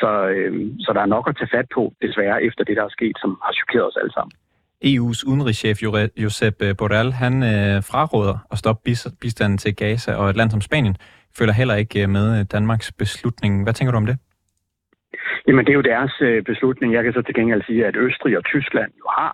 Så, 0.00 0.10
øh, 0.34 0.52
så 0.84 0.90
der 0.96 1.00
er 1.02 1.14
nok 1.16 1.28
at 1.28 1.36
tage 1.36 1.54
fat 1.56 1.68
på, 1.74 1.82
desværre, 2.02 2.42
efter 2.48 2.64
det, 2.64 2.76
der 2.76 2.84
er 2.84 2.96
sket, 2.98 3.16
som 3.22 3.30
har 3.44 3.52
chokeret 3.60 3.86
os 3.90 4.00
alle 4.02 4.12
sammen. 4.12 4.32
EU's 4.84 5.20
udenrigschef 5.30 5.82
Josep 6.16 6.56
øh, 6.62 6.76
Borrell, 6.78 7.12
han 7.12 7.34
øh, 7.42 7.82
fraråder 7.90 8.36
at 8.52 8.58
stoppe 8.58 8.82
bistanden 9.20 9.58
til 9.58 9.76
Gaza, 9.76 10.14
og 10.14 10.30
et 10.30 10.36
land 10.36 10.50
som 10.50 10.60
Spanien 10.60 10.96
følger 11.38 11.54
heller 11.60 11.76
ikke 11.82 12.02
øh, 12.02 12.08
med 12.08 12.26
øh, 12.38 12.44
Danmarks 12.52 12.92
beslutning. 12.92 13.52
Hvad 13.64 13.74
tænker 13.74 13.92
du 13.92 13.96
om 14.02 14.06
det? 14.06 14.16
Jamen, 15.46 15.64
det 15.64 15.72
er 15.72 15.80
jo 15.80 15.90
deres 15.92 16.14
øh, 16.20 16.42
beslutning. 16.50 16.94
Jeg 16.94 17.04
kan 17.04 17.12
så 17.12 17.22
til 17.22 17.34
gengæld 17.34 17.62
sige, 17.66 17.86
at 17.86 17.96
Østrig 17.96 18.36
og 18.38 18.44
Tyskland 18.44 18.92
jo 18.98 19.08
har 19.18 19.32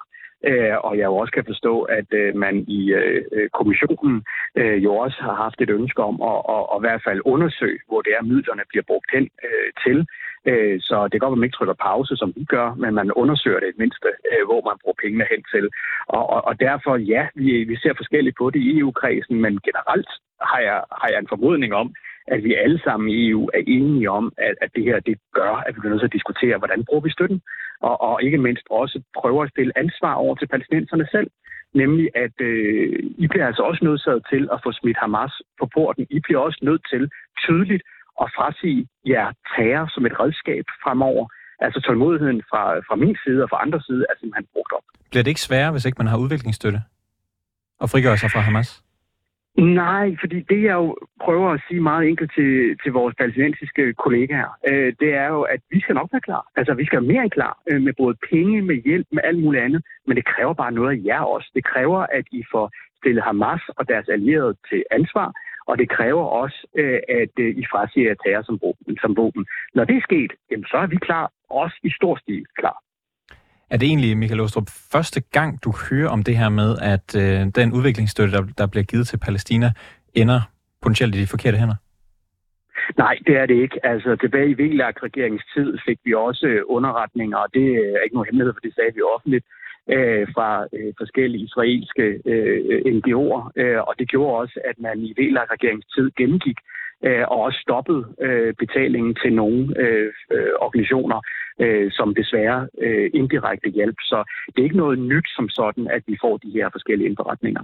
og 0.89 0.99
jeg 0.99 1.05
jo 1.05 1.17
også 1.17 1.33
kan 1.33 1.45
forstå, 1.47 1.83
at 1.83 2.11
man 2.35 2.55
i 2.79 2.83
kommissionen 3.59 4.25
jo 4.87 4.91
også 5.05 5.19
har 5.21 5.35
haft 5.45 5.61
et 5.61 5.71
ønske 5.71 6.03
om 6.03 6.17
at, 6.31 6.39
at, 6.55 6.55
at, 6.55 6.65
at 6.73 6.79
i 6.81 6.85
hvert 6.85 7.03
fald 7.07 7.21
undersøge, 7.25 7.81
hvor 7.89 8.01
det 8.03 8.13
er, 8.19 8.23
midlerne 8.23 8.65
bliver 8.71 8.87
brugt 8.91 9.11
hen 9.15 9.27
til. 9.85 9.99
Så 10.89 11.09
det 11.13 11.21
går, 11.21 11.33
at 11.33 11.39
man 11.39 11.47
ikke 11.47 11.57
trykker 11.57 11.85
pause, 11.89 12.17
som 12.17 12.33
vi 12.37 12.45
gør, 12.45 12.75
men 12.75 12.95
man 12.95 13.13
undersøger 13.13 13.61
det 13.61 13.79
mindste, 13.83 14.09
hvor 14.49 14.61
man 14.69 14.77
bruger 14.83 15.01
pengene 15.03 15.27
hen 15.33 15.43
til. 15.53 15.65
Og, 16.17 16.25
og, 16.35 16.41
og 16.49 16.61
derfor, 16.61 16.97
ja, 16.97 17.23
vi, 17.35 17.65
vi 17.71 17.77
ser 17.77 17.95
forskelligt 17.97 18.37
på 18.41 18.51
det 18.51 18.61
i 18.61 18.79
EU-kredsen, 18.79 19.37
men 19.45 19.53
generelt 19.69 20.11
har 20.41 20.61
jeg, 20.69 20.79
har 21.01 21.09
jeg 21.13 21.19
en 21.19 21.33
formodning 21.35 21.75
om, 21.75 21.95
at 22.27 22.45
vi 22.45 22.55
alle 22.55 22.81
sammen 22.85 23.09
i 23.09 23.29
EU 23.29 23.45
er 23.55 23.63
enige 23.67 24.11
om, 24.11 24.33
at, 24.39 24.55
at 24.61 24.71
det 24.75 24.85
her 24.85 25.01
det 25.01 25.17
gør, 25.33 25.53
at 25.67 25.75
vi 25.75 25.81
bliver 25.81 25.93
nødt 25.93 26.01
til 26.01 26.13
at 26.13 26.19
diskutere, 26.19 26.59
hvordan 26.59 26.85
bruger 26.85 27.03
vi 27.07 27.11
støtten, 27.11 27.41
og, 27.81 28.01
og 28.01 28.23
ikke 28.23 28.39
mindst 28.39 28.67
også 28.71 29.03
prøver 29.19 29.43
at 29.43 29.51
stille 29.51 29.79
ansvar 29.79 30.15
over 30.15 30.35
til 30.35 30.49
palæstinenserne 30.49 31.07
selv. 31.11 31.31
Nemlig, 31.75 32.07
at 32.25 32.37
øh, 32.41 32.93
I 33.25 33.27
bliver 33.29 33.47
altså 33.47 33.63
også 33.63 33.85
nødt 33.85 34.01
til 34.33 34.49
at 34.55 34.61
få 34.65 34.73
smidt 34.73 34.99
Hamas 35.03 35.35
på 35.61 35.67
porten. 35.75 36.07
I 36.11 36.21
bliver 36.21 36.41
også 36.41 36.61
nødt 36.63 36.83
til 36.93 37.11
tydeligt 37.45 37.83
at 38.23 38.29
frasige 38.37 38.89
jer 39.07 39.33
terror 39.57 39.87
som 39.95 40.07
et 40.07 40.21
redskab 40.21 40.65
fremover. 40.85 41.27
Altså 41.59 41.81
tålmodigheden 41.81 42.43
fra, 42.51 42.63
fra 42.89 42.97
min 42.97 43.17
side 43.25 43.43
og 43.43 43.49
fra 43.51 43.63
andre 43.63 43.81
side 43.87 44.03
er 44.11 44.15
simpelthen 44.21 44.47
brugt 44.53 44.73
op. 44.73 44.87
Bliver 45.11 45.23
det 45.23 45.31
ikke 45.31 45.49
sværere, 45.49 45.73
hvis 45.73 45.85
ikke 45.85 45.99
man 45.99 46.07
har 46.07 46.19
udviklingsstøtte? 46.19 46.81
Og 47.81 47.91
frigør 47.91 48.17
sig 48.17 48.31
fra 48.31 48.41
Hamas? 48.41 48.83
Nej, 49.59 50.17
fordi 50.21 50.41
det 50.41 50.63
jeg 50.63 50.75
jo 50.75 50.97
prøver 51.25 51.51
at 51.51 51.61
sige 51.69 51.81
meget 51.81 52.09
enkelt 52.09 52.33
til, 52.35 52.79
til 52.83 52.93
vores 52.93 53.15
palæstinensiske 53.19 53.95
kollegaer, 53.95 54.51
øh, 54.69 54.93
det 55.01 55.15
er 55.15 55.29
jo, 55.29 55.43
at 55.43 55.61
vi 55.71 55.81
skal 55.81 55.95
nok 55.95 56.09
være 56.13 56.21
klar. 56.21 56.47
Altså, 56.57 56.75
vi 56.75 56.85
skal 56.87 56.97
være 57.01 57.13
mere 57.13 57.23
end 57.23 57.31
klar 57.31 57.59
øh, 57.71 57.83
med 57.83 57.93
både 57.99 58.17
penge, 58.31 58.63
med 58.63 58.77
hjælp, 58.83 59.07
med 59.13 59.23
alt 59.25 59.43
muligt 59.43 59.65
andet, 59.65 59.83
men 60.07 60.17
det 60.17 60.25
kræver 60.25 60.55
bare 60.55 60.73
noget 60.73 60.91
af 60.91 61.01
jer 61.05 61.21
også. 61.21 61.51
Det 61.55 61.65
kræver, 61.65 62.01
at 62.19 62.25
I 62.33 62.45
får 62.53 62.73
stillet 63.01 63.25
Hamas 63.25 63.63
og 63.79 63.89
deres 63.89 64.09
allierede 64.09 64.55
til 64.71 64.85
ansvar, 64.91 65.33
og 65.67 65.79
det 65.79 65.89
kræver 65.89 66.25
også, 66.25 66.67
øh, 66.77 67.01
at 67.09 67.35
øh, 67.39 67.57
I 67.57 67.65
frasiger 67.71 68.15
terror 68.15 68.43
som 68.43 68.59
våben, 68.63 68.97
som 69.03 69.17
våben. 69.17 69.47
Når 69.75 69.85
det 69.85 69.97
er 69.97 70.07
sket, 70.09 70.33
jamen, 70.51 70.65
så 70.65 70.77
er 70.77 70.87
vi 70.87 70.97
klar, 70.97 71.31
også 71.51 71.77
i 71.83 71.91
stor 71.91 72.17
stil 72.17 72.45
klar. 72.59 72.79
Er 73.75 73.79
det 73.79 73.87
egentlig, 73.87 74.17
Michael 74.17 74.41
Åstrup, 74.41 74.69
første 74.93 75.21
gang, 75.37 75.65
du 75.65 75.71
hører 75.85 76.09
om 76.09 76.23
det 76.23 76.37
her 76.37 76.49
med, 76.49 76.71
at 76.93 77.07
øh, 77.23 77.41
den 77.59 77.69
udviklingsstøtte, 77.77 78.33
der, 78.37 78.43
der 78.59 78.67
bliver 78.67 78.85
givet 78.91 79.07
til 79.07 79.19
Palæstina, 79.25 79.69
ender 80.15 80.41
potentielt 80.83 81.15
i 81.15 81.21
de 81.21 81.33
forkerte 81.35 81.59
hænder? 81.63 81.79
Nej, 83.05 83.15
det 83.27 83.35
er 83.37 83.47
det 83.47 83.57
ikke. 83.65 83.87
Altså, 83.87 84.17
tilbage 84.17 84.51
i 84.51 84.59
VLAG-regeringens 84.61 85.47
tid 85.55 85.79
fik 85.87 85.99
vi 86.05 86.15
også 86.15 86.47
øh, 86.47 86.63
underretninger, 86.67 87.39
og 87.39 87.49
det 87.55 87.67
er 87.97 88.01
ikke 88.05 88.17
nogen 88.17 88.29
hemmelighed, 88.29 88.55
for 88.55 88.65
det 88.67 88.75
sagde 88.75 88.95
vi 88.95 89.03
offentligt, 89.15 89.47
øh, 89.95 90.27
fra 90.35 90.51
øh, 90.77 90.93
forskellige 91.01 91.45
israelske 91.45 92.05
øh, 92.33 92.81
NGO'er. 92.97 93.43
Øh, 93.61 93.81
og 93.89 93.95
det 93.99 94.09
gjorde 94.09 94.39
også, 94.43 94.57
at 94.71 94.77
man 94.87 94.97
i 95.09 95.15
VLAG-regeringens 95.19 95.89
tid 95.95 96.11
gennemgik 96.19 96.59
øh, 97.07 97.25
og 97.33 97.39
også 97.47 97.59
stoppede 97.67 98.03
øh, 98.27 98.55
betalingen 98.63 99.15
til 99.23 99.33
nogle 99.33 99.63
øh, 99.85 100.13
øh, 100.35 100.53
organisationer, 100.67 101.21
øh, 101.61 101.93
som 101.93 102.15
desværre 102.15 102.69
øh, 102.79 103.11
indirekte 103.15 103.69
hjælp. 103.71 103.97
Så 104.01 104.25
det 104.47 104.59
er 104.59 104.65
ikke 104.65 104.77
noget 104.77 104.99
nyt 104.99 105.29
som 105.37 105.49
sådan, 105.49 105.89
at 105.89 106.03
vi 106.07 106.17
får 106.21 106.37
de 106.37 106.51
her 106.51 106.69
forskellige 106.73 107.09
indberetninger. 107.09 107.63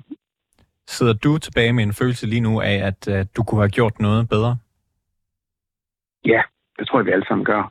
Sidder 0.88 1.12
du 1.12 1.38
tilbage 1.38 1.72
med 1.72 1.84
en 1.84 1.92
følelse 1.92 2.26
lige 2.26 2.40
nu 2.40 2.60
af, 2.60 2.76
at 2.88 3.08
at 3.08 3.36
du 3.36 3.42
kunne 3.42 3.60
have 3.60 3.76
gjort 3.78 4.00
noget 4.00 4.28
bedre? 4.28 4.56
Ja, 6.24 6.42
det 6.80 6.88
tror 6.88 6.98
jeg, 6.98 7.06
vi 7.06 7.16
alle 7.16 7.28
sammen 7.28 7.44
gør. 7.52 7.62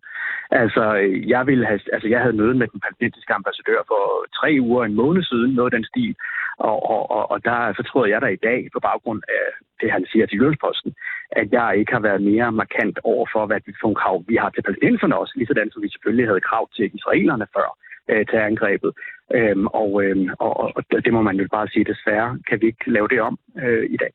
Altså, 0.51 0.83
øh, 1.01 1.29
jeg, 1.29 1.47
ville 1.47 1.65
have, 1.65 1.79
altså, 1.93 2.07
jeg 2.07 2.19
havde 2.21 2.39
møde 2.41 2.55
med 2.59 2.67
den 2.67 2.79
palæstinensiske 2.79 3.33
ambassadør 3.33 3.79
for 3.91 4.03
tre 4.39 4.49
uger, 4.61 4.83
en 4.83 4.99
måned 5.03 5.23
siden, 5.23 5.51
noget 5.53 5.73
af 5.73 5.77
den 5.77 5.85
stil. 5.91 6.15
Og, 6.57 6.77
og, 6.93 7.11
og, 7.15 7.31
og 7.31 7.45
der 7.45 7.73
fortryder 7.79 8.07
jeg 8.13 8.21
der 8.21 8.27
i 8.27 8.43
dag, 8.49 8.59
på 8.73 8.79
baggrund 8.79 9.21
af 9.37 9.45
det, 9.81 9.91
han 9.91 10.05
siger 10.11 10.25
til 10.25 10.37
Jyllandsposten, 10.37 10.91
at 11.31 11.47
jeg 11.51 11.77
ikke 11.79 11.93
har 11.93 12.03
været 12.07 12.21
mere 12.21 12.51
markant 12.51 12.99
over 13.03 13.25
for, 13.33 13.45
hvad 13.45 13.59
vi 13.65 13.73
får 13.81 13.93
krav 13.93 14.23
vi 14.27 14.35
har 14.35 14.49
til 14.49 14.61
palæstinenserne 14.61 15.17
også, 15.17 15.33
lige 15.35 15.47
sådan 15.47 15.71
som 15.71 15.83
vi 15.83 15.89
selvfølgelig 15.89 16.27
havde 16.27 16.47
krav 16.49 16.69
til 16.75 16.91
israelerne 16.97 17.47
før 17.55 17.69
øh, 18.11 18.25
til 18.29 18.37
angrebet. 18.49 18.91
Øhm, 19.37 19.67
og, 19.67 20.03
øhm, 20.03 20.29
og, 20.39 20.53
og 20.77 20.83
det 21.05 21.13
må 21.13 21.21
man 21.21 21.37
jo 21.39 21.47
bare 21.51 21.67
sige, 21.67 21.91
desværre 21.93 22.39
kan 22.47 22.61
vi 22.61 22.65
ikke 22.67 22.91
lave 22.91 23.07
det 23.07 23.21
om 23.21 23.39
øh, 23.63 23.85
i 23.95 23.97
dag. 23.97 24.11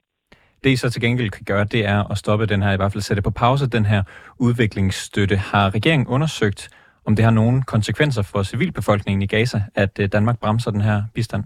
Det 0.64 0.71
I 0.71 0.76
så 0.76 0.90
til 0.90 1.02
gengæld 1.02 1.30
kan 1.30 1.44
gøre, 1.44 1.64
det 1.64 1.87
er 1.87 2.11
at 2.12 2.18
stoppe 2.18 2.47
den 2.47 2.62
her, 2.62 2.73
i 2.73 2.76
hvert 2.76 2.92
fald 2.92 3.02
sætte 3.02 3.23
på 3.23 3.30
pause, 3.30 3.71
den 3.71 3.87
her 3.87 4.02
udviklingsstøtte. 4.40 5.37
Har 5.37 5.75
regeringen 5.75 6.06
undersøgt, 6.06 6.68
om 7.06 7.16
det 7.16 7.25
har 7.25 7.33
nogen 7.33 7.62
konsekvenser 7.62 8.23
for 8.33 8.42
civilbefolkningen 8.42 9.23
i 9.23 9.26
Gaza, 9.26 9.59
at 9.75 10.00
øh, 10.00 10.09
Danmark 10.12 10.38
bremser 10.40 10.71
den 10.71 10.80
her 10.80 11.02
bistand? 11.14 11.44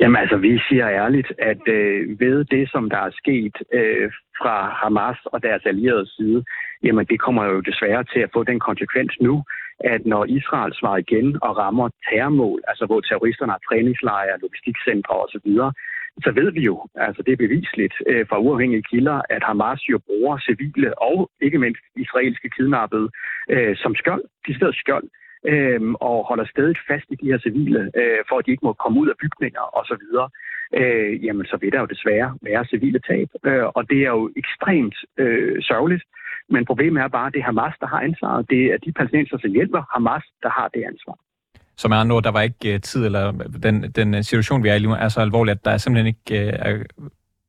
Jamen 0.00 0.16
altså, 0.16 0.36
vi 0.36 0.60
siger 0.68 0.88
ærligt, 0.88 1.32
at 1.38 1.62
øh, 1.68 2.20
ved 2.20 2.44
det, 2.44 2.70
som 2.70 2.90
der 2.90 3.00
er 3.08 3.10
sket 3.22 3.56
øh, 3.72 4.10
fra 4.40 4.56
Hamas 4.80 5.18
og 5.32 5.42
deres 5.42 5.62
allierede 5.66 6.06
side, 6.16 6.44
jamen 6.82 7.06
det 7.06 7.20
kommer 7.20 7.44
jo 7.44 7.60
desværre 7.60 8.04
til 8.04 8.20
at 8.20 8.30
få 8.32 8.44
den 8.44 8.60
konsekvens 8.60 9.12
nu, 9.20 9.44
at 9.80 10.06
når 10.06 10.24
Israel 10.24 10.72
svarer 10.80 10.96
igen 10.96 11.38
og 11.42 11.56
rammer 11.56 11.88
terrormål, 12.08 12.60
altså 12.68 12.86
hvor 12.86 13.00
terroristerne 13.00 13.52
har 13.52 13.60
træningslejre, 13.68 14.40
logistikcentre 14.42 15.14
osv., 15.24 15.48
så 16.22 16.30
ved 16.30 16.52
vi 16.52 16.60
jo, 16.60 16.86
altså 16.94 17.22
det 17.22 17.32
er 17.32 17.44
bevisligt 17.46 17.94
øh, 18.06 18.26
fra 18.28 18.38
uafhængige 18.38 18.82
kilder, 18.90 19.20
at 19.30 19.42
Hamas 19.44 19.80
jo 19.88 19.98
bruger 20.06 20.38
civile 20.38 20.98
og 21.02 21.30
ikke 21.40 21.58
mindst 21.58 21.82
israelske 21.96 22.50
kidnappede 22.50 23.10
øh, 23.50 23.76
som 23.76 23.94
skjold, 23.94 24.24
de 24.46 24.56
steder 24.56 24.72
skjold, 24.72 25.08
øh, 25.46 25.80
og 26.08 26.24
holder 26.28 26.44
stadig 26.44 26.76
fast 26.88 27.06
i 27.10 27.14
de 27.14 27.26
her 27.26 27.38
civile, 27.38 27.90
øh, 28.00 28.18
for 28.28 28.38
at 28.38 28.46
de 28.46 28.50
ikke 28.50 28.66
må 28.66 28.72
komme 28.72 29.00
ud 29.00 29.08
af 29.08 29.16
bygninger 29.22 29.64
osv., 29.78 30.04
øh, 30.80 31.24
jamen 31.24 31.46
så 31.46 31.56
vil 31.60 31.72
der 31.72 31.80
jo 31.80 31.92
desværre 31.94 32.38
være 32.42 32.64
civile 32.64 33.00
tab, 33.08 33.28
øh, 33.44 33.66
og 33.76 33.90
det 33.90 33.98
er 33.98 34.12
jo 34.18 34.32
ekstremt 34.36 34.96
øh, 35.18 35.62
sørgeligt, 35.62 36.04
men 36.48 36.64
problemet 36.64 37.02
er 37.02 37.08
bare, 37.08 37.26
at 37.26 37.32
det 37.32 37.40
er 37.40 37.44
Hamas, 37.44 37.74
der 37.80 37.86
har 37.86 38.00
ansvaret. 38.00 38.50
Det 38.50 38.62
er 38.72 38.78
de 38.78 38.92
palæstinenser, 38.92 39.38
som 39.38 39.50
hjælper 39.50 39.82
Hamas, 39.94 40.24
der 40.42 40.48
har 40.48 40.68
det 40.74 40.82
ansvar. 40.84 41.16
Som 41.76 41.92
er 41.92 41.96
andre 41.96 42.20
der 42.20 42.30
var 42.30 42.40
ikke 42.40 42.74
uh, 42.74 42.80
tid, 42.80 43.06
eller 43.06 43.32
den, 43.62 43.82
den 43.82 44.22
situation, 44.22 44.62
vi 44.62 44.68
er 44.68 44.74
i 44.74 44.78
lige 44.78 44.88
nu, 44.88 44.94
er 44.94 45.08
så 45.08 45.20
alvorlig, 45.20 45.52
at 45.52 45.64
der 45.64 45.70
er 45.70 45.76
simpelthen 45.76 46.06
ikke 46.06 46.48
uh, 46.48 46.70
er 46.70 46.82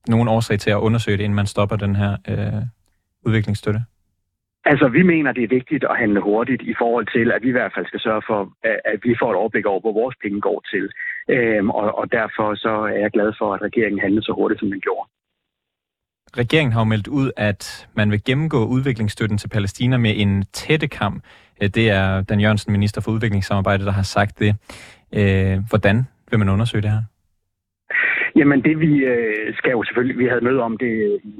nogen 0.07 0.27
årsag 0.27 0.59
til 0.59 0.71
at 0.71 0.77
undersøge 0.77 1.17
det, 1.17 1.23
inden 1.23 1.35
man 1.35 1.47
stopper 1.47 1.75
den 1.75 1.95
her 1.95 2.17
uh, 2.29 2.63
udviklingsstøtte? 3.25 3.81
Altså, 4.65 4.87
vi 4.87 5.03
mener, 5.03 5.31
det 5.31 5.43
er 5.43 5.55
vigtigt 5.59 5.83
at 5.83 5.97
handle 5.97 6.21
hurtigt 6.21 6.61
i 6.61 6.75
forhold 6.77 7.07
til, 7.15 7.31
at 7.31 7.43
vi 7.43 7.47
i 7.49 7.57
hvert 7.57 7.71
fald 7.75 7.85
skal 7.85 7.99
sørge 7.99 8.21
for, 8.27 8.39
at 8.63 8.99
vi 9.03 9.15
får 9.19 9.29
et 9.31 9.37
overblik 9.37 9.65
over, 9.65 9.79
hvor 9.79 9.93
vores 9.93 10.15
penge 10.23 10.41
går 10.41 10.63
til. 10.73 10.89
Øhm, 11.29 11.69
og, 11.69 11.97
og 11.97 12.11
derfor 12.11 12.55
så 12.55 12.69
er 12.69 12.99
jeg 13.05 13.11
glad 13.11 13.33
for, 13.37 13.53
at 13.53 13.61
regeringen 13.61 14.01
handler 14.01 14.21
så 14.21 14.31
hurtigt, 14.31 14.59
som 14.59 14.71
den 14.71 14.81
gjorde. 14.81 15.09
Regeringen 16.37 16.73
har 16.73 16.81
jo 16.81 16.85
meldt 16.93 17.07
ud, 17.07 17.31
at 17.37 17.87
man 17.93 18.11
vil 18.11 18.23
gennemgå 18.23 18.65
udviklingsstøtten 18.65 19.37
til 19.37 19.49
Palæstina 19.49 19.97
med 19.97 20.13
en 20.15 20.45
tættekam. 20.53 21.15
Øh, 21.15 21.44
Øh, 21.61 21.69
det 21.69 21.89
er 21.89 22.21
Dan 22.21 22.39
Jørgensen, 22.39 22.71
minister 22.71 23.01
for 23.01 23.11
udviklingssamarbejde, 23.11 23.85
der 23.85 23.91
har 23.91 24.03
sagt 24.03 24.39
det. 24.39 24.51
Øh, 25.19 25.57
hvordan 25.69 25.97
vil 26.29 26.39
man 26.39 26.49
undersøge 26.49 26.81
det 26.81 26.91
her? 26.91 27.03
Jamen 28.35 28.63
det 28.63 28.79
vi 28.79 28.93
øh, 29.13 29.53
skal 29.57 29.71
jo 29.71 29.83
selvfølgelig, 29.83 30.17
vi 30.19 30.27
havde 30.27 30.47
møde 30.47 30.61
om 30.61 30.77
det 30.77 30.93
øh, 31.11 31.19
i, 31.25 31.33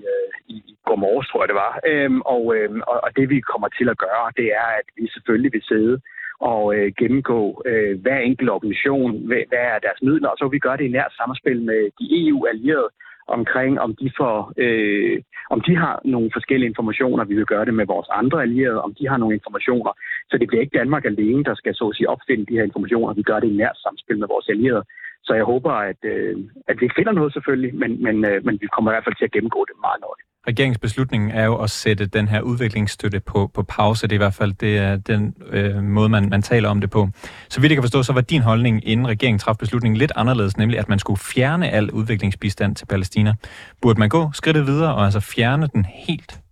i, 0.48 0.58
i 0.68 0.76
går 0.86 0.96
morges, 0.96 1.28
tror 1.28 1.42
jeg 1.44 1.48
det 1.52 1.62
var, 1.66 1.74
øhm, 1.92 2.22
og, 2.22 2.44
øhm, 2.56 2.82
og, 2.92 2.98
og 3.06 3.10
det 3.18 3.30
vi 3.30 3.40
kommer 3.52 3.70
til 3.78 3.88
at 3.90 3.98
gøre, 3.98 4.28
det 4.38 4.48
er, 4.64 4.70
at 4.80 4.88
vi 4.98 5.06
selvfølgelig 5.14 5.54
vil 5.54 5.64
sidde 5.72 5.96
og 6.40 6.76
øh, 6.76 6.92
gennemgå 7.00 7.62
øh, 7.70 8.02
hver 8.02 8.20
enkelt 8.30 8.50
organisation, 8.50 9.12
hvad, 9.28 9.44
hvad 9.50 9.64
er 9.74 9.80
deres 9.80 10.02
midler, 10.02 10.30
og 10.30 10.38
så 10.38 10.44
vil 10.46 10.56
vi 10.58 10.66
gøre 10.68 10.78
det 10.78 10.86
i 10.88 10.96
nært 10.98 11.14
samspil 11.20 11.62
med 11.62 11.82
de 12.00 12.06
EU-allierede, 12.28 12.90
omkring, 13.28 13.80
om 13.80 13.96
de, 13.96 14.12
får, 14.18 14.54
øh, 14.58 15.22
om 15.50 15.62
de 15.62 15.76
har 15.76 16.02
nogle 16.06 16.30
forskellige 16.34 16.70
informationer. 16.70 17.24
Vi 17.26 17.36
vil 17.36 17.46
gøre 17.46 17.66
det 17.66 17.74
med 17.74 17.86
vores 17.86 18.08
andre 18.12 18.42
allierede, 18.42 18.82
om 18.82 18.94
de 19.00 19.08
har 19.08 19.18
nogle 19.18 19.36
informationer. 19.36 19.92
Så 20.30 20.38
det 20.38 20.48
bliver 20.48 20.62
ikke 20.62 20.78
Danmark 20.78 21.06
alene, 21.06 21.44
der 21.44 21.56
skal 21.56 21.76
så 21.76 21.86
at 21.88 21.96
sige, 21.96 22.10
opfinde 22.10 22.46
de 22.46 22.58
her 22.58 22.64
informationer. 22.64 23.14
Vi 23.14 23.24
gør 23.24 23.40
det 23.40 23.48
i 23.48 23.58
nært 23.62 23.78
samspil 23.78 24.18
med 24.20 24.28
vores 24.28 24.50
allierede. 24.50 24.84
Så 25.26 25.34
jeg 25.34 25.46
håber, 25.54 25.72
at, 25.72 26.02
øh, 26.04 26.36
at 26.68 26.76
vi 26.80 26.84
ikke 26.86 27.00
finder 27.00 27.12
noget 27.12 27.34
selvfølgelig, 27.34 27.76
men, 27.76 28.04
men, 28.04 28.26
øh, 28.26 28.46
men 28.46 28.58
vi 28.62 28.68
kommer 28.68 28.92
i 28.92 28.94
hvert 28.94 29.08
fald 29.08 29.16
til 29.16 29.26
at 29.26 29.32
gennemgå 29.32 29.66
det 29.70 29.76
meget 29.86 30.00
nøje. 30.02 30.24
Regeringsbeslutningen 30.48 31.32
er 31.32 31.46
jo 31.46 31.56
at 31.56 31.70
sætte 31.70 32.06
den 32.06 32.28
her 32.28 32.42
udviklingsstøtte 32.42 33.20
på, 33.20 33.52
på 33.54 33.64
pause. 33.64 34.08
Det 34.08 34.12
er 34.12 34.16
i 34.16 34.26
hvert 34.26 34.34
fald 34.34 34.54
det 34.54 34.78
er 34.78 34.96
den 34.96 35.36
øh, 35.50 35.84
måde, 35.84 36.10
man, 36.10 36.30
man 36.30 36.42
taler 36.42 36.70
om 36.70 36.82
det 36.82 36.90
på. 36.90 37.08
Så 37.50 37.62
vidt 37.62 37.72
jeg 37.72 37.78
kan 37.78 37.84
forstå, 37.84 38.04
så 38.04 38.14
var 38.14 38.22
din 38.22 38.42
holdning, 38.42 38.88
inden 38.88 39.08
regeringen 39.08 39.40
træffede 39.40 39.60
beslutningen, 39.60 39.98
lidt 39.98 40.12
anderledes, 40.16 40.58
nemlig 40.58 40.80
at 40.80 40.90
man 40.90 41.00
skulle 41.00 41.20
fjerne 41.20 41.70
al 41.70 41.92
udviklingsbistand 41.92 42.76
til 42.76 42.86
Palæstina. 42.86 43.34
Burde 43.82 44.00
man 44.00 44.10
gå 44.10 44.32
skridtet 44.34 44.68
videre 44.68 44.96
og 44.96 45.06
altså 45.06 45.20
fjerne 45.20 45.68
den 45.68 45.86
helt? 45.86 46.45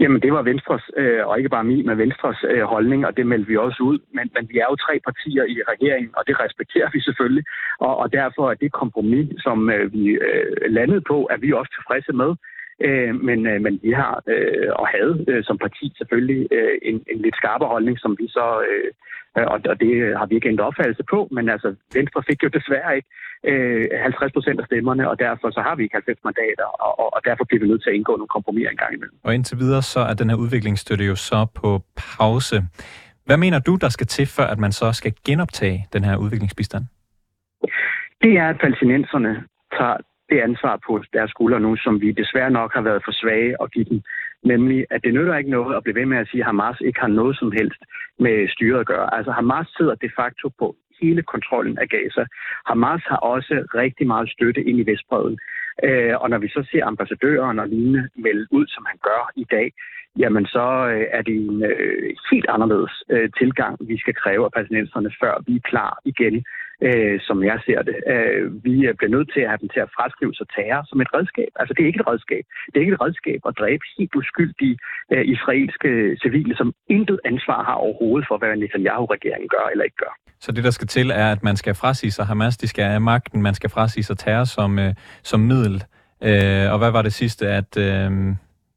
Jamen, 0.00 0.22
det 0.22 0.32
var 0.32 0.42
Venstres, 0.42 0.84
øh, 0.96 1.26
og 1.26 1.38
ikke 1.38 1.48
bare 1.48 1.64
min, 1.64 1.86
men 1.86 1.98
Venstres 1.98 2.44
øh, 2.50 2.62
holdning, 2.62 3.06
og 3.06 3.16
det 3.16 3.26
meldte 3.26 3.48
vi 3.48 3.56
også 3.56 3.82
ud. 3.82 3.98
Men, 4.16 4.30
men 4.36 4.48
vi 4.50 4.58
er 4.58 4.66
jo 4.70 4.76
tre 4.76 5.00
partier 5.08 5.44
i 5.44 5.56
regeringen, 5.72 6.12
og 6.18 6.22
det 6.26 6.40
respekterer 6.40 6.88
vi 6.92 7.00
selvfølgelig. 7.00 7.44
Og, 7.78 7.96
og 7.96 8.12
derfor 8.12 8.50
er 8.50 8.54
det 8.54 8.72
kompromis, 8.72 9.28
som 9.38 9.70
øh, 9.70 9.92
vi 9.92 10.04
øh, 10.08 10.56
landede 10.76 11.02
på, 11.10 11.28
er 11.30 11.36
vi 11.36 11.52
også 11.52 11.72
tilfredse 11.74 12.12
med. 12.12 12.30
Øh, 12.86 13.14
men, 13.28 13.46
øh, 13.46 13.60
men 13.64 13.80
vi 13.82 13.92
har 13.92 14.22
øh, 14.26 14.68
og 14.80 14.86
havde 14.88 15.24
øh, 15.28 15.44
som 15.44 15.58
parti 15.58 15.92
selvfølgelig 15.98 16.48
øh, 16.52 16.74
en, 16.82 16.96
en 17.12 17.18
lidt 17.22 17.36
skarpere 17.36 17.68
holdning, 17.68 17.98
som 17.98 18.16
vi 18.20 18.26
så, 18.28 18.46
øh, 18.68 18.90
og, 19.52 19.60
og 19.70 19.80
det 19.80 19.92
har 20.18 20.26
vi 20.26 20.34
ikke 20.34 20.48
ændret 20.48 20.66
opfattelse 20.66 21.04
på, 21.10 21.28
men 21.30 21.48
altså 21.48 21.74
Venstre 21.94 22.22
fik 22.28 22.42
jo 22.42 22.48
desværre 22.48 22.96
ikke 22.96 23.08
øh, 23.44 23.88
50 24.02 24.32
procent 24.32 24.60
af 24.60 24.66
stemmerne, 24.66 25.10
og 25.10 25.18
derfor 25.18 25.50
så 25.50 25.60
har 25.60 25.74
vi 25.76 25.82
ikke 25.82 25.94
90 25.94 26.18
mandater, 26.24 26.66
og, 26.84 26.98
og, 27.02 27.14
og 27.16 27.20
derfor 27.24 27.44
bliver 27.44 27.62
vi 27.62 27.68
nødt 27.68 27.82
til 27.82 27.90
at 27.90 27.96
indgå 27.96 28.12
nogle 28.16 28.34
kompromiser 28.36 28.70
en 28.70 28.76
gang 28.76 28.94
imellem. 28.94 29.18
Og 29.22 29.34
indtil 29.34 29.58
videre 29.58 29.82
så 29.82 30.00
er 30.00 30.14
den 30.14 30.30
her 30.30 30.36
udviklingsstøtte 30.36 31.04
jo 31.04 31.16
så 31.16 31.46
på 31.60 31.70
pause. 32.16 32.56
Hvad 33.26 33.36
mener 33.36 33.58
du, 33.58 33.74
der 33.76 33.88
skal 33.88 34.06
til, 34.06 34.26
før 34.26 34.46
at 34.46 34.58
man 34.58 34.72
så 34.72 34.92
skal 34.92 35.12
genoptage 35.26 35.86
den 35.92 36.04
her 36.04 36.16
udviklingsbistand? 36.16 36.84
Det 38.22 38.32
er, 38.42 38.48
at 38.48 38.58
palæstinenserne 38.60 39.32
tager 39.78 39.96
det 40.30 40.38
ansvar 40.40 40.80
på 40.86 41.02
deres 41.12 41.30
skuldre 41.30 41.60
nu, 41.60 41.76
som 41.76 42.00
vi 42.00 42.12
desværre 42.12 42.50
nok 42.50 42.70
har 42.74 42.82
været 42.82 43.02
for 43.04 43.12
svage 43.12 43.56
at 43.62 43.72
give 43.72 43.84
dem. 43.84 44.00
Nemlig, 44.44 44.86
at 44.90 45.00
det 45.04 45.14
nytter 45.14 45.36
ikke 45.36 45.50
noget 45.50 45.76
at 45.76 45.82
blive 45.82 45.94
ved 46.00 46.06
med 46.06 46.18
at 46.18 46.28
sige, 46.28 46.40
at 46.40 46.46
Hamas 46.46 46.80
ikke 46.80 47.00
har 47.00 47.08
noget 47.08 47.38
som 47.38 47.52
helst 47.52 47.82
med 48.18 48.48
styret 48.48 48.80
at 48.80 48.86
gøre. 48.86 49.14
Altså 49.16 49.32
Hamas 49.32 49.66
sidder 49.76 49.94
de 49.94 50.10
facto 50.16 50.48
på 50.58 50.76
hele 51.00 51.22
kontrollen 51.22 51.78
af 51.78 51.88
Gaza. 51.88 52.24
Hamas 52.66 53.02
har 53.06 53.16
også 53.16 53.54
rigtig 53.74 54.06
meget 54.06 54.30
støtte 54.30 54.64
ind 54.64 54.78
i 54.80 54.86
Vestbreden. 54.90 55.38
Øh, 55.84 56.14
og 56.20 56.30
når 56.30 56.38
vi 56.38 56.48
så 56.48 56.68
ser 56.70 56.86
ambassadøren 56.86 57.58
og 57.58 57.68
lignende 57.68 58.08
melde 58.16 58.46
ud, 58.50 58.66
som 58.66 58.84
han 58.88 58.98
gør 59.02 59.30
i 59.36 59.46
dag, 59.50 59.72
jamen 60.18 60.46
så 60.46 60.66
øh, 60.92 61.06
er 61.10 61.22
det 61.22 61.36
en 61.36 61.64
øh, 61.64 62.14
helt 62.30 62.48
anderledes 62.48 62.94
øh, 63.10 63.30
tilgang, 63.38 63.76
vi 63.88 63.98
skal 63.98 64.14
kræve 64.14 64.44
af 64.44 64.52
palæstinenserne, 64.52 65.10
før 65.20 65.34
vi 65.46 65.56
er 65.56 65.68
klar 65.70 65.98
igen 66.04 66.44
øh, 66.86 67.20
som 67.20 67.44
jeg 67.50 67.58
ser 67.66 67.80
det. 67.88 67.96
Øh, 68.12 68.64
vi 68.64 68.74
bliver 68.98 69.14
nødt 69.16 69.30
til 69.32 69.40
at 69.40 69.48
have 69.48 69.62
dem 69.62 69.68
til 69.74 69.80
at 69.80 69.94
fraskrive 69.96 70.34
sig 70.34 70.46
terror 70.56 70.82
som 70.90 71.00
et 71.00 71.14
redskab. 71.16 71.52
Altså, 71.60 71.72
det 71.74 71.82
er 71.82 71.86
ikke 71.90 72.00
et 72.00 72.10
redskab. 72.12 72.44
Det 72.66 72.76
er 72.76 72.84
ikke 72.84 72.96
et 72.98 73.04
redskab 73.06 73.40
at 73.50 73.54
dræbe 73.60 73.84
helt 73.98 74.14
uskyldige 74.20 74.76
øh, 75.12 75.24
israelske 75.34 75.90
civile, 76.22 76.54
som 76.56 76.68
intet 76.96 77.20
ansvar 77.24 77.60
har 77.68 77.76
overhovedet 77.84 78.28
for, 78.28 78.38
hvad 78.38 78.56
Netanyahu-regeringen 78.56 79.48
gør 79.54 79.64
eller 79.72 79.84
ikke 79.84 80.00
gør. 80.04 80.14
Så 80.40 80.52
det, 80.52 80.64
der 80.64 80.70
skal 80.70 80.88
til, 80.88 81.10
er, 81.10 81.28
at 81.32 81.42
man 81.42 81.56
skal 81.56 81.74
frasige 81.74 82.10
sig 82.10 82.24
Hamas, 82.26 82.56
de 82.56 82.68
skal 82.68 82.84
have 82.84 83.00
magten, 83.00 83.42
man 83.42 83.54
skal 83.54 83.70
frasige 83.70 84.04
sig 84.04 84.18
terror 84.18 84.44
som, 84.44 84.78
øh, 84.78 84.94
som 85.22 85.40
middel. 85.40 85.76
Øh, 86.28 86.72
og 86.72 86.78
hvad 86.78 86.90
var 86.96 87.02
det 87.02 87.12
sidste, 87.12 87.48
at... 87.48 87.70
Øh 87.86 88.10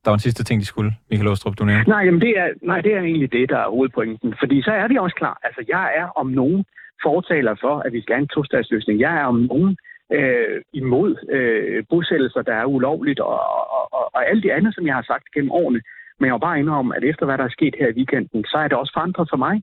der 0.04 0.12
var 0.12 0.18
en 0.20 0.28
sidste 0.28 0.44
ting, 0.44 0.62
de 0.62 0.66
skulle, 0.66 0.92
Michael 1.10 1.28
Åstrup, 1.28 1.58
du 1.60 1.66
nævnte. 1.66 1.90
Nej, 1.90 2.04
jamen 2.08 2.22
det 2.22 2.34
er, 2.42 2.48
nej, 2.62 2.82
det 2.82 2.94
er 2.94 3.02
egentlig 3.02 3.32
det, 3.32 3.50
der 3.50 3.58
er 3.58 3.70
hovedpointen. 3.70 4.34
Fordi 4.40 4.62
så 4.62 4.72
er 4.72 4.88
vi 4.88 4.98
også 4.98 5.16
klar. 5.16 5.38
Altså, 5.44 5.62
jeg 5.68 5.86
er 5.96 6.08
om 6.22 6.28
nogen 6.28 6.66
fortaler 7.08 7.56
for, 7.64 7.76
at 7.86 7.94
vi 7.94 8.02
skal 8.02 8.16
have 8.16 8.26
en 8.28 8.36
tostatsløsning. 8.36 9.00
Jeg 9.00 9.14
er 9.22 9.26
om 9.34 9.40
nogen 9.52 9.78
øh, 10.18 10.62
imod 10.74 11.12
øh, 11.38 11.84
bosættelser, 11.90 12.42
der 12.42 12.56
er 12.62 12.66
ulovligt, 12.66 13.20
og, 13.20 13.40
og, 13.58 13.94
og, 13.98 14.06
og 14.16 14.30
alt 14.30 14.44
det 14.44 14.52
andet, 14.58 14.76
som 14.76 14.88
jeg 14.88 14.96
har 14.96 15.06
sagt 15.12 15.26
gennem 15.34 15.52
årene. 15.52 15.82
Men 16.20 16.26
jeg 16.28 16.34
vil 16.34 16.48
bare 16.48 16.60
indrømme, 16.60 16.96
at 16.98 17.04
efter 17.04 17.26
hvad 17.26 17.38
der 17.38 17.44
er 17.44 17.58
sket 17.58 17.76
her 17.80 17.88
i 17.88 17.98
weekenden, 18.00 18.46
så 18.52 18.58
er 18.58 18.68
det 18.68 18.78
også 18.78 18.94
forandret 18.96 19.28
for 19.32 19.38
mig. 19.38 19.56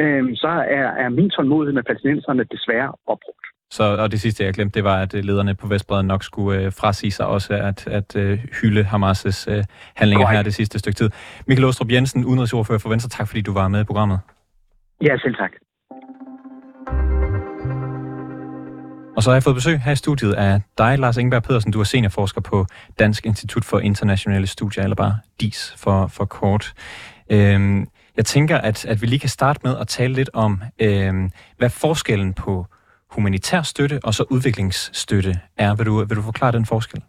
Øh, 0.00 0.24
så 0.36 0.48
er, 0.76 0.86
er 1.04 1.08
min 1.08 1.30
tålmodighed 1.30 1.74
med 1.74 1.82
palæstinenserne 1.82 2.44
desværre 2.44 2.92
opbrugt. 3.06 3.46
Så, 3.70 3.84
og 4.02 4.12
det 4.12 4.20
sidste, 4.20 4.44
jeg 4.44 4.54
glemte, 4.54 4.74
det 4.74 4.84
var, 4.84 5.02
at 5.02 5.14
lederne 5.14 5.54
på 5.54 5.66
Vestbreden 5.66 6.06
nok 6.06 6.22
skulle 6.22 6.60
øh, 6.60 6.72
frasige 6.80 7.10
sig 7.10 7.26
også 7.26 7.54
at, 7.54 7.86
at 7.86 8.16
øh, 8.16 8.38
hylde 8.62 8.82
Hamas' 8.82 9.50
øh, 9.52 9.64
handlinger 9.96 10.26
Correct. 10.26 10.36
her 10.36 10.42
det 10.42 10.54
sidste 10.54 10.78
stykke 10.78 10.96
tid. 10.96 11.10
Michael 11.46 11.64
Åstrup 11.64 11.90
Jensen, 11.92 12.24
udenrigsordfører 12.24 12.78
for 12.78 12.88
Venstre, 12.88 13.08
tak 13.08 13.28
fordi 13.28 13.40
du 13.40 13.52
var 13.52 13.68
med 13.68 13.80
i 13.80 13.84
programmet. 13.84 14.18
Ja, 15.02 15.16
selv 15.18 15.34
tak. 15.34 15.52
Og 19.16 19.22
så 19.22 19.30
har 19.30 19.34
jeg 19.34 19.42
fået 19.42 19.54
besøg 19.54 19.80
her 19.80 19.92
i 19.92 19.96
studiet 19.96 20.32
af 20.32 20.60
dig, 20.78 20.98
Lars 20.98 21.16
Ingeberg 21.16 21.42
Pedersen. 21.42 21.72
Du 21.72 21.80
er 21.80 21.84
seniorforsker 21.84 22.40
på 22.40 22.66
Dansk 22.98 23.26
Institut 23.26 23.64
for 23.64 23.78
Internationale 23.78 24.46
Studier, 24.46 24.82
eller 24.82 24.96
bare 24.96 25.18
DIS 25.40 25.74
for, 25.76 26.06
for 26.06 26.24
kort. 26.24 26.72
Øhm, 27.30 27.86
jeg 28.16 28.26
tænker, 28.26 28.58
at, 28.58 28.84
at 28.84 29.02
vi 29.02 29.06
lige 29.06 29.18
kan 29.18 29.28
starte 29.28 29.60
med 29.64 29.76
at 29.76 29.88
tale 29.88 30.14
lidt 30.14 30.30
om, 30.32 30.62
øhm, 30.78 31.30
hvad 31.58 31.70
forskellen 31.70 32.34
på 32.34 32.66
humanitær 33.10 33.62
støtte 33.62 34.00
og 34.04 34.14
så 34.14 34.24
udviklingsstøtte 34.30 35.40
er. 35.56 35.74
Vil 35.74 35.86
du, 35.86 36.04
vil 36.04 36.16
du 36.16 36.22
forklare 36.22 36.52
den 36.52 36.66
forskel? 36.66 37.02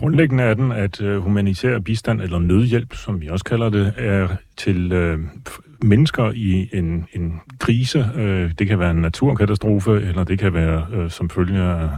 Grundlæggende 0.00 0.44
er 0.44 0.54
den, 0.54 0.72
at 0.72 1.00
øh, 1.00 1.18
humanitær 1.18 1.78
bistand, 1.78 2.20
eller 2.20 2.38
nødhjælp, 2.38 2.94
som 2.94 3.20
vi 3.20 3.28
også 3.28 3.44
kalder 3.44 3.70
det, 3.70 3.92
er 3.96 4.28
til 4.56 4.92
øh, 4.92 5.18
mennesker 5.82 6.32
i 6.34 6.68
en, 6.72 7.06
en 7.12 7.40
krise. 7.58 8.10
Øh, 8.16 8.50
det 8.58 8.66
kan 8.66 8.78
være 8.78 8.90
en 8.90 8.96
naturkatastrofe, 8.96 9.90
eller 9.90 10.24
det 10.24 10.38
kan 10.38 10.54
være 10.54 10.86
øh, 10.92 11.10
som 11.10 11.30
følge 11.30 11.62
af, 11.62 11.88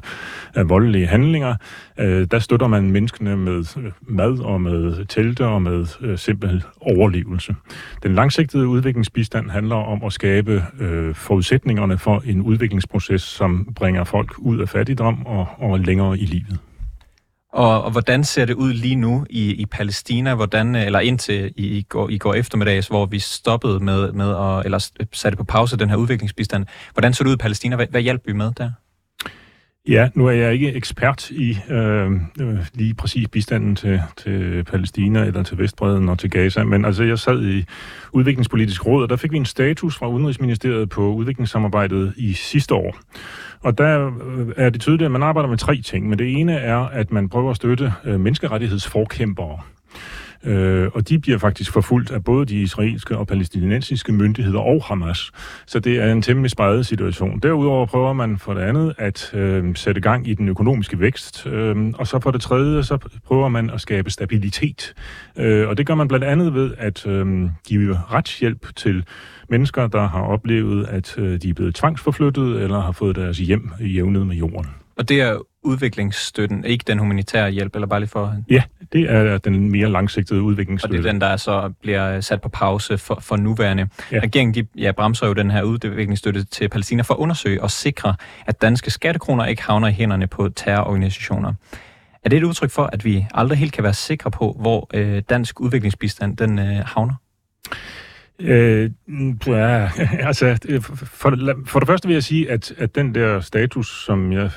af 0.55 0.69
voldelige 0.69 1.07
handlinger. 1.07 1.55
Øh, 1.99 2.27
der 2.31 2.39
støtter 2.39 2.67
man 2.67 2.91
menneskene 2.91 3.37
med 3.37 3.77
øh, 3.79 3.93
mad 4.01 4.39
og 4.41 4.61
med 4.61 5.07
telte 5.07 5.47
og 5.47 5.63
med 5.63 5.87
øh, 6.01 6.19
simpel 6.19 6.65
overlevelse. 6.81 7.55
Den 8.03 8.15
langsigtede 8.15 8.67
udviklingsbistand 8.67 9.51
handler 9.51 9.77
om 9.77 10.05
at 10.05 10.13
skabe 10.13 10.63
øh, 10.81 11.15
forudsætningerne 11.15 11.99
for 11.99 12.23
en 12.27 12.43
udviklingsproces, 12.43 13.23
som 13.23 13.73
bringer 13.77 14.05
folk 14.05 14.39
ud 14.39 14.59
af 14.59 14.69
fattigdom 14.69 15.27
og, 15.27 15.47
og 15.59 15.81
længere 15.81 16.19
i 16.19 16.25
livet. 16.25 16.59
Og, 17.53 17.83
og 17.83 17.91
hvordan 17.91 18.25
ser 18.25 18.45
det 18.45 18.55
ud 18.55 18.73
lige 18.73 18.97
nu 18.97 19.27
i, 19.31 19.55
i 19.55 19.67
Palæstina, 19.67 20.35
hvordan, 20.35 20.77
øh, 20.77 20.87
eller 20.87 21.01
indtil 21.01 21.53
i, 21.57 21.67
i, 21.67 21.83
går, 21.83 22.09
i 22.09 22.19
går 22.19 22.35
eftermiddags, 22.35 22.87
hvor 22.87 23.07
vi 23.07 23.19
stoppede 23.19 23.81
med, 23.81 24.13
med 24.13 24.31
at, 24.37 24.65
eller 24.65 24.91
satte 25.13 25.37
på 25.37 25.45
pause 25.45 25.77
den 25.77 25.91
her 25.91 25.97
udviklingsbistand. 25.97 26.67
Hvordan 26.93 27.15
så 27.15 27.25
det 27.25 27.31
ud 27.31 27.35
i 27.35 27.39
Palæstina? 27.39 27.77
Hvad, 27.77 27.87
hvad 27.91 28.01
hjalp 28.01 28.23
vi 28.27 28.33
med 28.33 28.53
der? 28.57 28.71
Ja, 29.89 30.09
nu 30.15 30.27
er 30.27 30.33
jeg 30.33 30.53
ikke 30.53 30.73
ekspert 30.73 31.31
i 31.31 31.59
øh, 31.71 32.13
øh, 32.41 32.67
lige 32.75 32.95
præcis 32.95 33.29
bistanden 33.29 33.77
til, 33.77 34.03
til 34.17 34.65
Palæstina 34.65 35.25
eller 35.25 35.43
til 35.43 35.59
Vestbreden 35.59 36.09
og 36.09 36.19
til 36.19 36.31
Gaza, 36.31 36.65
men 36.65 36.85
altså 36.85 37.05
jeg 37.05 37.19
sad 37.19 37.45
i 37.45 37.65
udviklingspolitisk 38.13 38.87
råd, 38.87 39.03
og 39.03 39.09
der 39.09 39.17
fik 39.17 39.33
vi 39.33 39.37
en 39.37 39.45
status 39.45 39.97
fra 39.97 40.09
Udenrigsministeriet 40.09 40.89
på 40.89 41.13
udviklingssamarbejdet 41.13 42.15
i 42.17 42.33
sidste 42.33 42.75
år. 42.75 42.97
Og 43.61 43.79
der 43.79 44.07
øh, 44.07 44.49
er 44.57 44.71
det 44.71 44.81
tydeligt, 44.81 45.07
at 45.07 45.11
man 45.11 45.23
arbejder 45.23 45.49
med 45.49 45.59
tre 45.59 45.81
ting, 45.81 46.09
men 46.09 46.19
det 46.19 46.41
ene 46.41 46.55
er, 46.55 46.79
at 46.79 47.13
man 47.13 47.29
prøver 47.29 47.51
at 47.51 47.57
støtte 47.57 47.93
øh, 48.05 48.21
menneskerettighedsforkæmpere. 48.21 49.59
Øh, 50.45 50.89
og 50.95 51.09
de 51.09 51.19
bliver 51.19 51.39
faktisk 51.39 51.73
forfulgt 51.73 52.11
af 52.11 52.25
både 52.25 52.47
de 52.47 52.63
israelske 52.63 53.17
og 53.17 53.27
palæstinensiske 53.27 54.13
myndigheder 54.13 54.61
og 54.61 54.85
Hamas. 54.85 55.31
Så 55.67 55.81
det 55.81 55.99
er 55.99 56.13
en 56.13 56.23
temmelig 56.23 56.51
spredet 56.51 56.87
situation. 56.87 57.39
Derudover 57.39 57.87
prøver 57.87 58.13
man 58.13 58.39
for 58.39 58.55
det 58.55 58.61
andet 58.61 58.95
at 58.99 59.35
øh, 59.35 59.77
sætte 59.77 60.01
gang 60.01 60.29
i 60.29 60.35
den 60.35 60.49
økonomiske 60.49 61.01
vækst, 61.01 61.47
øh, 61.47 61.77
og 61.99 62.07
så 62.07 62.21
for 62.21 62.31
det 62.31 62.41
tredje, 62.41 62.83
så 62.83 62.99
prøver 63.27 63.49
man 63.49 63.71
at 63.71 63.81
skabe 63.81 64.11
stabilitet. 64.11 64.95
Øh, 65.37 65.69
og 65.69 65.79
det 65.79 65.87
gør 65.87 65.95
man 65.95 66.09
blandt 66.09 66.25
andet 66.25 66.55
ved 66.55 66.75
at 66.79 67.07
øh, 67.07 67.49
give 67.67 67.99
retshjælp 68.11 68.67
til 68.77 69.05
mennesker, 69.49 69.87
der 69.87 70.09
har 70.09 70.23
oplevet, 70.23 70.87
at 70.87 71.19
øh, 71.19 71.43
de 71.43 71.49
er 71.51 71.55
blevet 71.55 71.75
tvangsforflyttet 71.75 72.63
eller 72.63 72.81
har 72.81 72.93
fået 72.93 73.17
deres 73.17 73.39
hjem 73.39 73.71
jævnet 73.81 74.27
med 74.27 74.37
jorden. 74.37 74.67
Og 74.97 75.09
det 75.09 75.21
er 75.21 75.39
udviklingsstøtten, 75.63 76.65
ikke 76.65 76.85
den 76.87 76.99
humanitære 76.99 77.51
hjælp, 77.51 77.75
eller 77.75 77.87
bare 77.87 78.01
lige 78.01 78.11
for... 78.11 78.37
Ja, 78.51 78.63
det 78.93 79.11
er 79.11 79.39
den 79.39 79.71
mere 79.71 79.89
langsigtede 79.91 80.43
udviklingsstøtte. 80.43 80.95
Og 80.95 81.03
det 81.03 81.09
er 81.09 81.13
den, 81.13 81.21
der 81.21 81.37
så 81.37 81.73
bliver 81.83 82.21
sat 82.21 82.41
på 82.41 82.49
pause 82.49 82.99
for, 82.99 83.19
for 83.21 83.37
nuværende. 83.37 83.89
Ja. 84.13 84.21
Regeringen 84.23 84.55
de, 84.55 84.83
ja, 84.83 84.93
bremser 84.93 85.27
jo 85.27 85.33
den 85.33 85.51
her 85.51 85.63
udviklingsstøtte 85.63 86.45
til 86.45 86.69
Palæstina 86.69 87.03
for 87.03 87.15
at 87.15 87.19
undersøge 87.19 87.63
og 87.63 87.71
sikre, 87.71 88.15
at 88.47 88.63
danske 88.63 88.91
skattekroner 88.91 89.47
ikke 89.47 89.63
havner 89.63 89.89
i 89.89 89.93
hænderne 89.93 90.27
på 90.27 90.49
terrororganisationer. 90.49 91.55
Er 92.25 92.29
det 92.29 92.37
et 92.37 92.43
udtryk 92.43 92.71
for, 92.71 92.91
at 92.93 93.05
vi 93.05 93.27
aldrig 93.35 93.59
helt 93.59 93.73
kan 93.73 93.85
være 93.85 93.95
sikre 93.95 94.31
på, 94.31 94.57
hvor 94.61 94.91
øh, 94.95 95.23
dansk 95.31 95.61
udviklingsbistand 95.61 96.37
den 96.37 96.59
øh, 96.59 96.77
havner? 96.87 97.15
Øh, 98.39 98.91
ja, 99.47 99.91
altså, 100.29 100.59
for, 100.95 101.37
for 101.67 101.79
det 101.79 101.89
første 101.89 102.09
vil 102.09 102.15
jeg 102.15 102.25
sige, 102.25 102.51
at, 102.51 102.73
at 102.79 102.95
den 102.95 103.15
der 103.15 103.41
status, 103.41 104.05
som 104.05 104.33
jeg 104.33 104.51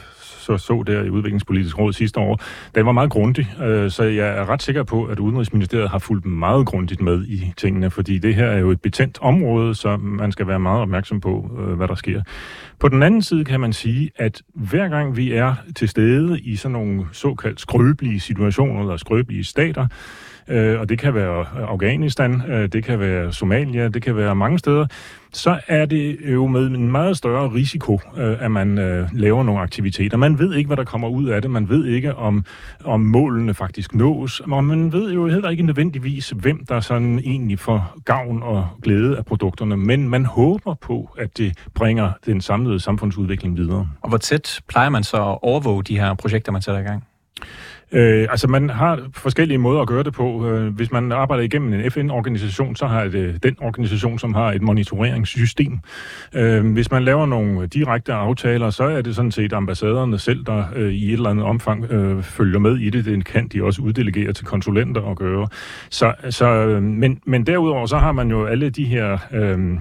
så, 0.45 0.57
så 0.57 0.83
der 0.87 1.03
i 1.03 1.09
Udviklingspolitisk 1.09 1.79
Råd 1.79 1.93
sidste 1.93 2.19
år, 2.19 2.39
den 2.75 2.85
var 2.85 2.91
meget 2.91 3.09
grundig, 3.09 3.47
øh, 3.63 3.91
så 3.91 4.03
jeg 4.03 4.27
er 4.27 4.49
ret 4.49 4.63
sikker 4.63 4.83
på, 4.83 5.03
at 5.03 5.19
Udenrigsministeriet 5.19 5.89
har 5.89 5.99
fulgt 5.99 6.25
meget 6.25 6.65
grundigt 6.65 7.01
med 7.01 7.25
i 7.27 7.53
tingene, 7.57 7.91
fordi 7.91 8.17
det 8.17 8.35
her 8.35 8.45
er 8.45 8.59
jo 8.59 8.71
et 8.71 8.81
betændt 8.81 9.17
område, 9.21 9.75
så 9.75 9.97
man 9.97 10.31
skal 10.31 10.47
være 10.47 10.59
meget 10.59 10.81
opmærksom 10.81 11.21
på, 11.21 11.51
øh, 11.59 11.73
hvad 11.73 11.87
der 11.87 11.95
sker. 11.95 12.21
På 12.79 12.89
den 12.89 13.03
anden 13.03 13.21
side 13.21 13.45
kan 13.45 13.59
man 13.59 13.73
sige, 13.73 14.11
at 14.15 14.41
hver 14.55 14.87
gang 14.87 15.17
vi 15.17 15.33
er 15.33 15.55
til 15.75 15.89
stede 15.89 16.39
i 16.39 16.55
sådan 16.55 16.73
nogle 16.73 17.05
såkaldt 17.11 17.61
skrøbelige 17.61 18.19
situationer 18.19 18.81
eller 18.81 18.97
skrøbelige 18.97 19.43
stater, 19.43 19.87
øh, 20.47 20.79
og 20.79 20.89
det 20.89 20.99
kan 20.99 21.13
være 21.13 21.45
Afghanistan, 21.67 22.41
øh, 22.47 22.67
det 22.67 22.83
kan 22.83 22.99
være 22.99 23.33
Somalia, 23.33 23.87
det 23.87 24.01
kan 24.01 24.15
være 24.15 24.35
mange 24.35 24.59
steder, 24.59 24.87
så 25.35 25.59
er 25.67 25.85
det 25.85 26.17
jo 26.33 26.47
med 26.47 26.65
en 26.65 26.91
meget 26.91 27.17
større 27.17 27.53
risiko, 27.53 27.99
øh, 28.17 28.37
at 28.39 28.51
man 28.51 28.77
øh, 28.77 29.09
laver 29.13 29.43
nogle 29.43 29.61
aktiviteter. 29.61 30.17
Man 30.17 30.39
ved 30.39 30.55
ikke, 30.55 30.67
hvad 30.67 30.77
der 30.77 30.83
kommer 30.83 31.07
ud 31.07 31.25
af 31.25 31.41
det. 31.41 31.51
Man 31.51 31.69
ved 31.69 31.85
ikke, 31.85 32.15
om, 32.15 32.45
om 32.83 32.99
målene 32.99 33.53
faktisk 33.53 33.95
nås. 33.95 34.39
Og 34.39 34.63
man 34.63 34.93
ved 34.93 35.13
jo 35.13 35.27
heller 35.27 35.49
ikke 35.49 35.63
nødvendigvis, 35.63 36.29
hvem 36.29 36.65
der 36.65 36.79
sådan 36.79 37.19
egentlig 37.19 37.59
får 37.59 37.97
gavn 38.05 38.43
og 38.43 38.67
glæde 38.83 39.17
af 39.17 39.25
produkterne. 39.25 39.77
Men 39.77 40.09
man 40.09 40.25
håber 40.25 40.73
på, 40.73 41.15
at 41.17 41.37
det 41.37 41.57
bringer 41.73 42.11
den 42.25 42.41
samlede 42.41 42.79
samfundsudvikling 42.79 43.57
videre. 43.57 43.89
Og 44.01 44.09
hvor 44.09 44.17
tæt 44.17 44.61
plejer 44.67 44.89
man 44.89 45.03
så 45.03 45.17
at 45.17 45.37
overvåge 45.41 45.83
de 45.83 45.99
her 45.99 46.13
projekter, 46.13 46.51
man 46.51 46.61
sætter 46.61 46.81
i 46.81 46.83
gang? 46.83 47.03
Øh, 47.91 48.27
altså, 48.29 48.47
man 48.47 48.69
har 48.69 48.99
forskellige 49.13 49.57
måder 49.57 49.81
at 49.81 49.87
gøre 49.87 50.03
det 50.03 50.13
på. 50.13 50.49
Øh, 50.49 50.75
hvis 50.75 50.91
man 50.91 51.11
arbejder 51.11 51.43
igennem 51.43 51.73
en 51.73 51.91
FN-organisation, 51.91 52.75
så 52.75 52.87
har 52.87 53.03
det 53.03 53.43
den 53.43 53.55
organisation, 53.61 54.19
som 54.19 54.33
har 54.33 54.51
et 54.51 54.61
monitoreringssystem. 54.61 55.79
Øh, 56.33 56.73
hvis 56.73 56.91
man 56.91 57.03
laver 57.03 57.25
nogle 57.25 57.67
direkte 57.67 58.13
aftaler, 58.13 58.69
så 58.69 58.83
er 58.83 59.01
det 59.01 59.15
sådan 59.15 59.31
set 59.31 59.53
ambassaderne 59.53 60.19
selv, 60.19 60.45
der 60.45 60.63
øh, 60.75 60.93
i 60.93 61.07
et 61.07 61.13
eller 61.13 61.29
andet 61.29 61.45
omfang 61.45 61.91
øh, 61.91 62.23
følger 62.23 62.59
med 62.59 62.77
i 62.77 62.89
det. 62.89 63.05
Det 63.05 63.25
kan 63.25 63.47
de 63.47 63.63
også 63.63 63.81
uddelegere 63.81 64.33
til 64.33 64.45
konsulenter 64.45 65.01
og 65.01 65.17
gøre. 65.17 65.47
Så, 65.89 66.13
så, 66.29 66.45
øh, 66.45 66.83
men, 66.83 67.19
men 67.25 67.47
derudover, 67.47 67.85
så 67.85 67.97
har 67.97 68.11
man 68.11 68.29
jo 68.29 68.45
alle 68.45 68.69
de 68.69 68.85
her... 68.85 69.17
Øh, 69.33 69.77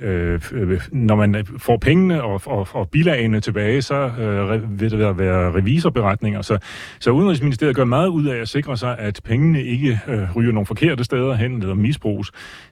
Øh, 0.00 0.40
øh, 0.52 0.80
når 0.92 1.16
man 1.16 1.46
får 1.58 1.76
pengene 1.76 2.22
og, 2.22 2.40
og, 2.46 2.68
og 2.72 2.90
bilagene 2.90 3.40
tilbage, 3.40 3.82
så 3.82 3.94
øh, 3.94 4.80
vil 4.80 4.90
der 4.90 5.12
være 5.12 5.52
revisorberetninger. 5.52 6.42
Så, 6.42 6.58
så 7.00 7.10
Udenrigsministeriet 7.10 7.76
gør 7.76 7.84
meget 7.84 8.08
ud 8.08 8.26
af 8.26 8.36
at 8.36 8.48
sikre 8.48 8.76
sig, 8.76 8.98
at 8.98 9.20
pengene 9.24 9.62
ikke 9.62 10.00
øh, 10.08 10.36
ryger 10.36 10.52
nogle 10.52 10.66
forkerte 10.66 11.04
steder 11.04 11.34
hen 11.34 11.62
eller 11.62 11.74
misbruges. 11.74 12.30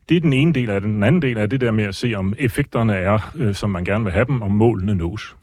Det 0.08 0.16
er 0.16 0.20
den 0.20 0.32
ene 0.32 0.52
del 0.52 0.70
af 0.70 0.80
det. 0.80 0.90
Den 0.90 1.02
anden 1.02 1.22
del 1.22 1.36
er 1.36 1.46
det 1.46 1.60
der 1.60 1.70
med 1.70 1.84
at 1.84 1.94
se, 1.94 2.14
om 2.14 2.34
effekterne 2.38 2.94
er, 2.94 3.32
øh, 3.36 3.54
som 3.54 3.70
man 3.70 3.84
gerne 3.84 4.04
vil 4.04 4.12
have 4.12 4.24
dem, 4.24 4.42
og 4.42 4.50
målene 4.50 4.94
nås. 4.94 5.36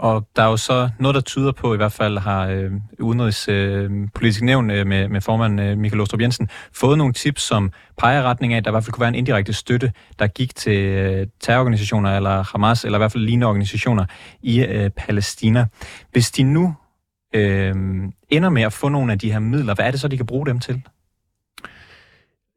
Og 0.00 0.28
der 0.36 0.42
er 0.42 0.46
jo 0.46 0.56
så 0.56 0.90
noget, 0.98 1.14
der 1.14 1.20
tyder 1.20 1.52
på, 1.52 1.74
i 1.74 1.76
hvert 1.76 1.92
fald 1.92 2.18
har 2.18 2.46
øh, 2.46 2.70
Udenrigspolitisk 3.00 4.42
øh, 4.42 4.46
Nævn 4.46 4.70
øh, 4.70 4.86
med, 4.86 5.08
med 5.08 5.20
formand 5.20 5.60
øh, 5.60 5.78
Michael 5.78 6.00
Ostrup 6.00 6.20
Jensen 6.20 6.48
fået 6.72 6.98
nogle 6.98 7.12
tips, 7.12 7.42
som 7.42 7.72
peger 7.98 8.22
retning 8.22 8.52
af, 8.52 8.56
at 8.56 8.64
der 8.64 8.70
i 8.70 8.72
hvert 8.72 8.84
fald 8.84 8.92
kunne 8.92 9.00
være 9.00 9.08
en 9.08 9.14
indirekte 9.14 9.52
støtte, 9.52 9.92
der 10.18 10.26
gik 10.26 10.54
til 10.54 10.76
øh, 10.76 11.26
terrororganisationer 11.40 12.16
eller 12.16 12.44
Hamas, 12.52 12.84
eller 12.84 12.98
i 12.98 13.00
hvert 13.00 13.12
fald 13.12 13.24
lignende 13.24 13.46
organisationer 13.46 14.04
i 14.42 14.64
øh, 14.64 14.90
Palæstina. 14.90 15.66
Hvis 16.12 16.30
de 16.30 16.42
nu 16.42 16.74
øh, 17.34 17.74
ender 18.28 18.48
med 18.48 18.62
at 18.62 18.72
få 18.72 18.88
nogle 18.88 19.12
af 19.12 19.18
de 19.18 19.32
her 19.32 19.38
midler, 19.38 19.74
hvad 19.74 19.86
er 19.86 19.90
det 19.90 20.00
så, 20.00 20.08
de 20.08 20.16
kan 20.16 20.26
bruge 20.26 20.46
dem 20.46 20.60
til? 20.60 20.82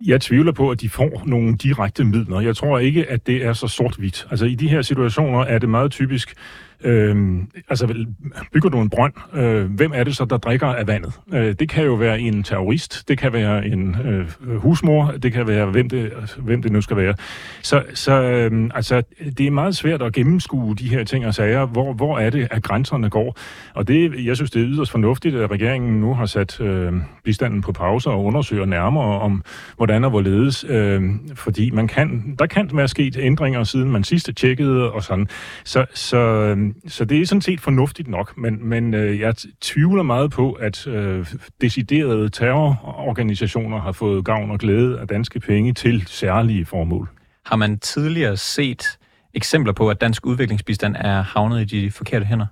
Jeg 0.06 0.22
tvivler 0.22 0.52
på, 0.52 0.72
at 0.72 0.82
de 0.82 0.90
får 0.90 1.24
nogle 1.26 1.58
direkte 1.58 2.04
midler. 2.04 2.40
Jeg 2.40 2.56
tror 2.56 2.80
ikke, 2.80 3.10
at 3.10 3.28
det 3.28 3.46
er 3.46 3.54
så 3.54 3.68
sort-hvidt. 3.68 4.28
Altså 4.32 4.46
i 4.46 4.56
de 4.56 4.70
her 4.70 4.82
situationer 4.82 5.40
er 5.40 5.60
det 5.60 5.70
meget 5.70 5.92
typisk 5.92 6.36
Øh, 6.84 7.38
altså, 7.70 8.06
bygger 8.54 8.70
du 8.70 8.82
en 8.82 8.90
brønd, 8.90 9.14
øh, 9.34 9.72
hvem 9.72 9.92
er 9.96 10.04
det 10.04 10.16
så, 10.16 10.26
der 10.26 10.38
drikker 10.38 10.68
af 10.68 10.88
vandet? 10.88 11.14
Øh, 11.34 11.56
det 11.60 11.70
kan 11.70 11.84
jo 11.84 11.94
være 11.94 12.20
en 12.20 12.44
terrorist, 12.44 13.08
det 13.08 13.18
kan 13.18 13.34
være 13.34 13.68
en 13.68 13.96
øh, 14.06 14.58
husmor, 14.58 15.12
det 15.24 15.34
kan 15.34 15.48
være, 15.48 15.66
hvem 15.66 15.90
det, 15.90 16.12
altså, 16.22 16.42
hvem 16.42 16.62
det 16.62 16.72
nu 16.72 16.82
skal 16.82 16.98
være. 16.98 17.14
Så, 17.62 17.84
så 17.94 18.22
øh, 18.22 18.70
altså, 18.76 19.04
det 19.38 19.48
er 19.48 19.52
meget 19.52 19.76
svært 19.76 20.02
at 20.02 20.14
gennemskue 20.14 20.76
de 20.76 20.90
her 20.90 21.04
ting 21.04 21.26
og 21.26 21.34
sager. 21.34 21.66
Hvor, 21.66 21.94
hvor 21.94 22.20
er 22.20 22.30
det, 22.30 22.48
at 22.52 22.64
grænserne 22.64 23.10
går? 23.10 23.38
Og 23.74 23.88
det, 23.88 24.26
jeg 24.26 24.36
synes, 24.36 24.52
det 24.52 24.62
er 24.62 24.68
yderst 24.68 24.92
fornuftigt, 24.92 25.36
at 25.36 25.52
regeringen 25.52 26.02
nu 26.02 26.14
har 26.14 26.26
sat 26.26 26.62
øh, 26.62 26.94
bistanden 27.24 27.62
på 27.62 27.72
pause 27.72 28.10
og 28.10 28.24
undersøger 28.24 28.66
nærmere 28.66 29.20
om, 29.20 29.44
hvordan 29.78 30.04
og 30.04 30.10
hvorledes. 30.10 30.66
Øh, 30.70 31.02
fordi 31.36 31.70
man 31.70 31.88
kan, 31.88 32.36
der 32.40 32.46
kan 32.46 32.70
være 32.74 32.88
sket 32.88 33.18
ændringer, 33.20 33.64
siden 33.64 33.92
man 33.92 34.04
sidst 34.04 34.30
tjekkede 34.36 34.92
og 34.92 35.04
sådan. 35.04 35.28
Så, 35.64 35.86
så 35.94 36.18
øh, 36.18 36.73
så 36.88 37.06
det 37.06 37.22
er 37.22 37.26
sådan 37.26 37.42
set 37.42 37.62
fornuftigt 37.62 38.08
nok, 38.08 38.38
men, 38.38 38.70
men 38.70 38.94
øh, 38.94 39.20
jeg 39.20 39.36
tvivler 39.62 40.04
meget 40.04 40.32
på, 40.32 40.52
at 40.52 40.88
øh, 40.88 41.28
deciderede 41.62 42.30
terrororganisationer 42.30 43.82
har 43.82 43.92
fået 43.92 44.26
gavn 44.26 44.52
og 44.52 44.60
glæde 44.60 45.00
af 45.00 45.08
danske 45.08 45.40
penge 45.40 45.74
til 45.74 46.04
særlige 46.08 46.66
formål. 46.66 47.10
Har 47.46 47.56
man 47.56 47.80
tidligere 47.80 48.38
set 48.38 49.00
eksempler 49.34 49.74
på, 49.74 49.90
at 49.90 50.02
dansk 50.02 50.26
udviklingsbistand 50.26 50.96
er 51.00 51.22
havnet 51.22 51.62
i 51.62 51.82
de 51.82 51.92
forkerte 51.92 52.26
hænder? 52.26 52.46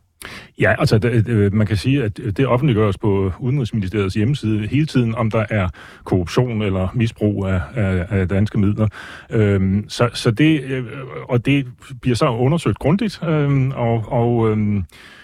Ja, 0.60 0.76
altså 0.80 0.98
det, 0.98 1.54
man 1.54 1.68
kan 1.68 1.78
sige, 1.78 2.04
at 2.04 2.20
det 2.38 2.48
offentliggøres 2.48 2.98
på 2.98 3.32
Udenrigsministeriets 3.40 4.16
hjemmeside 4.16 4.68
hele 4.68 4.86
tiden, 4.86 5.16
om 5.16 5.32
der 5.32 5.46
er 5.50 5.70
korruption 6.04 6.62
eller 6.62 6.88
misbrug 6.94 7.46
af, 7.46 7.62
af, 7.76 8.06
af 8.10 8.28
danske 8.28 8.60
midler. 8.60 8.88
Øhm, 9.30 9.86
så, 9.90 10.10
så 10.14 10.32
det, 10.32 10.64
øh, 10.64 10.84
og 11.30 11.46
det 11.46 11.68
bliver 12.02 12.16
så 12.16 12.30
undersøgt 12.30 12.80
grundigt, 12.80 13.20
øhm, 13.24 13.72
og, 13.72 14.04
og 14.08 14.52
øhm, 14.52 14.84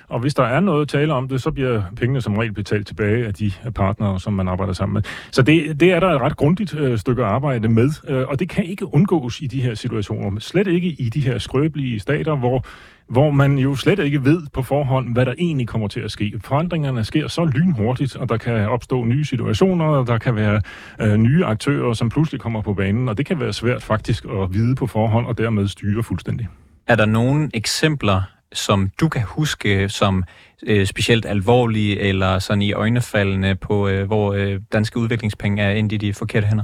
og 0.10 0.20
hvis 0.20 0.34
der 0.34 0.44
er 0.44 0.60
noget 0.60 0.82
at 0.82 0.88
tale 0.88 1.14
om 1.14 1.28
det, 1.28 1.42
så 1.42 1.52
bliver 1.52 1.82
pengene 1.96 2.22
som 2.22 2.38
regel 2.38 2.54
betalt 2.54 2.88
tilbage 2.88 3.28
af 3.28 3.34
de 3.34 3.52
partnere, 3.76 4.20
som 4.20 4.34
man 4.34 4.48
arbejder 4.48 4.74
sammen 4.74 4.94
med. 4.94 5.02
Så 5.32 5.42
det, 5.42 5.80
det 5.80 5.94
er 5.94 6.00
der 6.00 6.08
et 6.10 6.22
ret 6.22 6.38
grundigt 6.38 6.76
øh, 6.76 6.98
stykke 6.98 7.24
arbejde 7.24 7.68
med, 7.68 7.90
øh, 8.08 8.28
og 8.28 8.40
det 8.40 8.50
kan 8.50 8.66
ikke 8.66 8.94
undgås 8.94 9.42
i 9.42 9.48
de 9.48 9.62
her 9.62 9.74
situationer. 9.74 10.40
Slet 10.40 10.68
ikke 10.68 10.88
i 10.88 11.10
de 11.10 11.22
her 11.22 11.38
skrøbelige 11.38 12.00
stater, 12.00 12.36
hvor 12.36 12.66
hvor 13.10 13.32
man 13.32 13.58
jo 13.58 13.76
slet 13.76 14.00
ikke 14.00 14.26
ved 14.26 14.42
på 14.54 14.62
forhånd, 14.62 15.14
hvad 15.14 15.26
der 15.26 15.34
egentlig 15.38 15.68
kommer 15.68 15.88
til 15.88 16.00
at 16.00 16.12
ske. 16.12 16.34
Forandringerne 16.44 17.04
sker 17.04 17.28
så 17.28 17.46
lynhurtigt, 17.46 18.16
og 18.16 18.30
der 18.30 18.38
kan 18.38 18.70
opstå 18.70 19.04
nye 19.04 19.26
situationer, 19.26 19.86
og 19.86 20.08
der 20.08 20.18
kan 20.18 20.36
være 20.36 20.62
øh, 21.02 21.18
nye 21.18 21.46
aktører, 21.46 21.94
som 21.94 22.10
pludselig 22.10 22.42
kommer 22.42 22.62
på 22.62 22.74
banen, 22.74 23.10
og 23.10 23.18
det 23.18 23.26
kan 23.26 23.40
være 23.40 23.54
svært 23.54 23.84
faktisk 23.84 24.26
at 24.26 24.54
vide 24.54 24.76
på 24.76 24.88
forhånd, 24.88 25.26
og 25.26 25.38
dermed 25.38 25.68
styre 25.68 26.04
fuldstændig. 26.04 26.48
Er 26.88 26.96
der 26.96 27.06
nogle 27.06 27.50
eksempler 27.54 28.22
som 28.54 28.90
du 29.00 29.10
kan 29.10 29.22
huske 29.22 29.90
som 29.90 30.24
øh, 30.64 30.86
specielt 30.86 31.26
alvorlige 31.26 32.00
eller 32.00 32.40
sådan 32.40 32.62
i 32.62 32.74
øjnefaldene 32.74 33.56
på, 33.56 33.88
øh, 33.88 34.06
hvor 34.06 34.34
øh, 34.34 34.60
danske 34.74 35.00
udviklingspenge 35.00 35.64
er 35.64 35.72
ind 35.72 35.92
i 35.92 35.98
de 35.98 36.14
forkerte 36.14 36.48
hænder? 36.48 36.64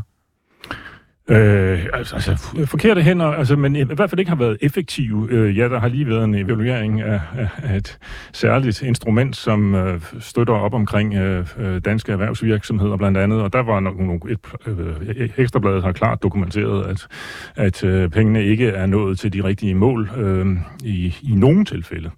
Øh, 1.29 1.86
altså, 1.93 2.15
altså, 2.15 2.65
forkerte 2.65 3.01
hænder, 3.01 3.25
altså, 3.25 3.55
men 3.55 3.75
i 3.75 3.83
hvert 3.83 4.09
fald 4.09 4.19
ikke 4.19 4.29
har 4.29 4.36
været 4.36 4.57
effektive. 4.62 5.27
Øh, 5.29 5.57
ja, 5.57 5.69
der 5.69 5.79
har 5.79 5.88
lige 5.88 6.07
været 6.07 6.23
en 6.23 6.36
evaluering 6.36 7.01
af, 7.01 7.19
af, 7.63 7.77
et 7.77 7.97
særligt 8.33 8.81
instrument, 8.81 9.36
som 9.36 9.75
øh, 9.75 10.01
støtter 10.19 10.53
op 10.53 10.73
omkring 10.73 11.13
øh, 11.13 11.47
øh, 11.57 11.81
danske 11.86 12.12
erhvervsvirksomheder 12.12 12.97
blandt 12.97 13.17
andet, 13.17 13.41
og 13.41 13.53
der 13.53 13.63
var 13.63 13.79
nok 13.79 13.99
nogle, 13.99 14.19
et, 14.29 14.39
øh, 14.67 15.29
Ekstrabladet 15.38 15.83
har 15.83 15.91
klart 15.91 16.23
dokumenteret, 16.23 16.86
at, 16.86 17.07
at 17.55 17.83
øh, 17.83 18.09
pengene 18.09 18.43
ikke 18.43 18.67
er 18.67 18.86
nået 18.86 19.19
til 19.19 19.33
de 19.33 19.43
rigtige 19.43 19.75
mål 19.75 20.09
øh, 20.17 20.47
i, 20.83 21.15
i 21.21 21.36
nogen 21.36 21.65
tilfælde. 21.65 22.09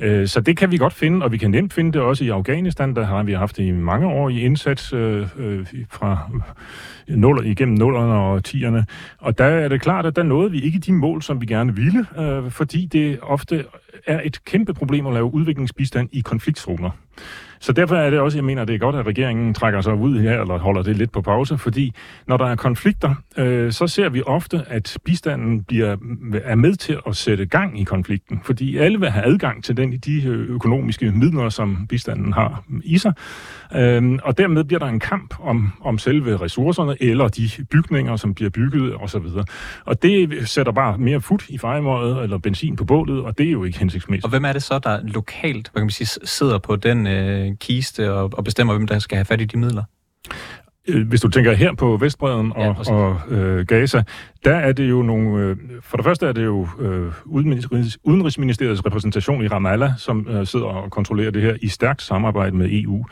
Øh, 0.00 0.26
så 0.26 0.40
det 0.40 0.56
kan 0.56 0.70
vi 0.70 0.76
godt 0.76 0.92
finde, 0.92 1.24
og 1.24 1.32
vi 1.32 1.38
kan 1.38 1.50
nemt 1.50 1.72
finde 1.72 1.92
det 1.92 2.00
også 2.00 2.24
i 2.24 2.28
Afghanistan, 2.28 2.94
der 2.94 3.04
har 3.04 3.22
vi 3.22 3.32
haft 3.32 3.56
det 3.56 3.64
i 3.64 3.70
mange 3.70 4.06
år 4.06 4.28
i 4.28 4.40
indsats 4.40 4.92
øh, 4.92 5.26
øh, 5.38 5.66
fra 5.90 6.30
øh, 7.08 7.16
nuller, 7.16 7.42
igennem 7.42 7.78
nullerne 7.78 8.12
og 8.12 8.44
tierne. 8.46 8.86
Og 9.18 9.38
der 9.38 9.44
er 9.44 9.68
det 9.68 9.80
klart, 9.80 10.06
at 10.06 10.16
der 10.16 10.22
nåede 10.22 10.50
vi 10.50 10.60
ikke 10.60 10.78
de 10.78 10.92
mål, 10.92 11.22
som 11.22 11.40
vi 11.40 11.46
gerne 11.46 11.74
ville, 11.76 12.06
øh, 12.18 12.50
fordi 12.50 12.86
det 12.86 13.18
ofte 13.22 13.64
er 14.06 14.20
et 14.24 14.44
kæmpe 14.44 14.74
problem 14.74 15.06
at 15.06 15.12
lave 15.12 15.34
udviklingsbistand 15.34 16.08
i 16.12 16.20
konfliktzoner. 16.20 16.90
Så 17.66 17.72
derfor 17.72 17.96
er 17.96 18.10
det 18.10 18.20
også, 18.20 18.38
jeg 18.38 18.44
mener, 18.44 18.64
det 18.64 18.74
er 18.74 18.78
godt, 18.78 18.96
at 18.96 19.06
regeringen 19.06 19.54
trækker 19.54 19.80
sig 19.80 19.94
ud 19.94 20.20
her, 20.20 20.40
eller 20.40 20.58
holder 20.58 20.82
det 20.82 20.96
lidt 20.96 21.12
på 21.12 21.20
pause, 21.20 21.58
fordi 21.58 21.94
når 22.26 22.36
der 22.36 22.46
er 22.46 22.56
konflikter, 22.56 23.14
øh, 23.38 23.72
så 23.72 23.86
ser 23.86 24.08
vi 24.08 24.22
ofte, 24.26 24.62
at 24.66 24.98
bistanden 25.04 25.64
bliver, 25.64 25.96
er 26.44 26.54
med 26.54 26.74
til 26.74 26.98
at 27.06 27.16
sætte 27.16 27.46
gang 27.46 27.80
i 27.80 27.84
konflikten, 27.84 28.40
fordi 28.44 28.76
alle 28.76 29.00
vil 29.00 29.10
have 29.10 29.26
adgang 29.26 29.64
til 29.64 29.76
den, 29.76 29.98
de 29.98 30.22
øh, 30.26 30.50
økonomiske 30.50 31.10
midler, 31.10 31.48
som 31.48 31.86
bistanden 31.88 32.32
har 32.32 32.64
i 32.84 32.98
sig, 32.98 33.12
øh, 33.76 34.18
og 34.22 34.38
dermed 34.38 34.64
bliver 34.64 34.80
der 34.80 34.86
en 34.86 35.00
kamp 35.00 35.34
om, 35.40 35.72
om 35.80 35.98
selve 35.98 36.36
ressourcerne, 36.36 36.96
eller 37.00 37.28
de 37.28 37.50
bygninger, 37.70 38.16
som 38.16 38.34
bliver 38.34 38.50
bygget, 38.50 38.94
osv. 39.00 39.26
Og 39.84 40.02
det 40.02 40.48
sætter 40.48 40.72
bare 40.72 40.98
mere 40.98 41.20
fut 41.20 41.48
i 41.48 41.58
fejmåret, 41.58 42.22
eller 42.22 42.38
benzin 42.38 42.76
på 42.76 42.84
bålet, 42.84 43.20
og 43.20 43.38
det 43.38 43.46
er 43.46 43.50
jo 43.50 43.64
ikke 43.64 43.78
hensigtsmæssigt. 43.78 44.24
Og 44.24 44.30
hvem 44.30 44.44
er 44.44 44.52
det 44.52 44.62
så, 44.62 44.78
der 44.78 45.00
lokalt, 45.02 45.70
hvad 45.72 45.80
kan 45.80 45.86
man 45.86 45.90
sige, 45.90 46.20
sidder 46.24 46.58
på 46.58 46.76
den 46.76 47.06
øh, 47.06 47.55
kiste 47.58 48.12
og, 48.12 48.30
og 48.32 48.44
bestemmer, 48.44 48.74
hvem 48.74 48.86
der 48.86 48.98
skal 48.98 49.16
have 49.16 49.24
fat 49.24 49.40
i 49.40 49.44
de 49.44 49.58
midler? 49.58 49.82
Øh, 50.88 51.08
hvis 51.08 51.20
du 51.20 51.28
tænker 51.28 51.52
her 51.52 51.74
på 51.74 51.96
Vestbreden 51.96 52.52
og, 52.52 52.76
ja, 52.86 52.92
og 52.92 53.20
øh, 53.28 53.66
Gaza, 53.66 54.02
der 54.46 54.56
er 54.56 54.72
det 54.72 54.90
jo 54.90 55.02
nogle... 55.02 55.44
Øh, 55.44 55.56
for 55.82 55.96
det 55.96 56.04
første 56.04 56.26
er 56.26 56.32
det 56.32 56.44
jo 56.44 56.68
øh, 56.80 57.12
Udenrigsministeriets 58.04 58.86
repræsentation 58.86 59.44
i 59.44 59.48
Ramallah, 59.48 59.90
som 59.98 60.26
øh, 60.30 60.46
sidder 60.46 60.66
og 60.66 60.90
kontrollerer 60.90 61.30
det 61.30 61.42
her 61.42 61.56
i 61.62 61.68
stærkt 61.68 62.02
samarbejde 62.02 62.56
med 62.56 62.68
EU. 62.70 63.04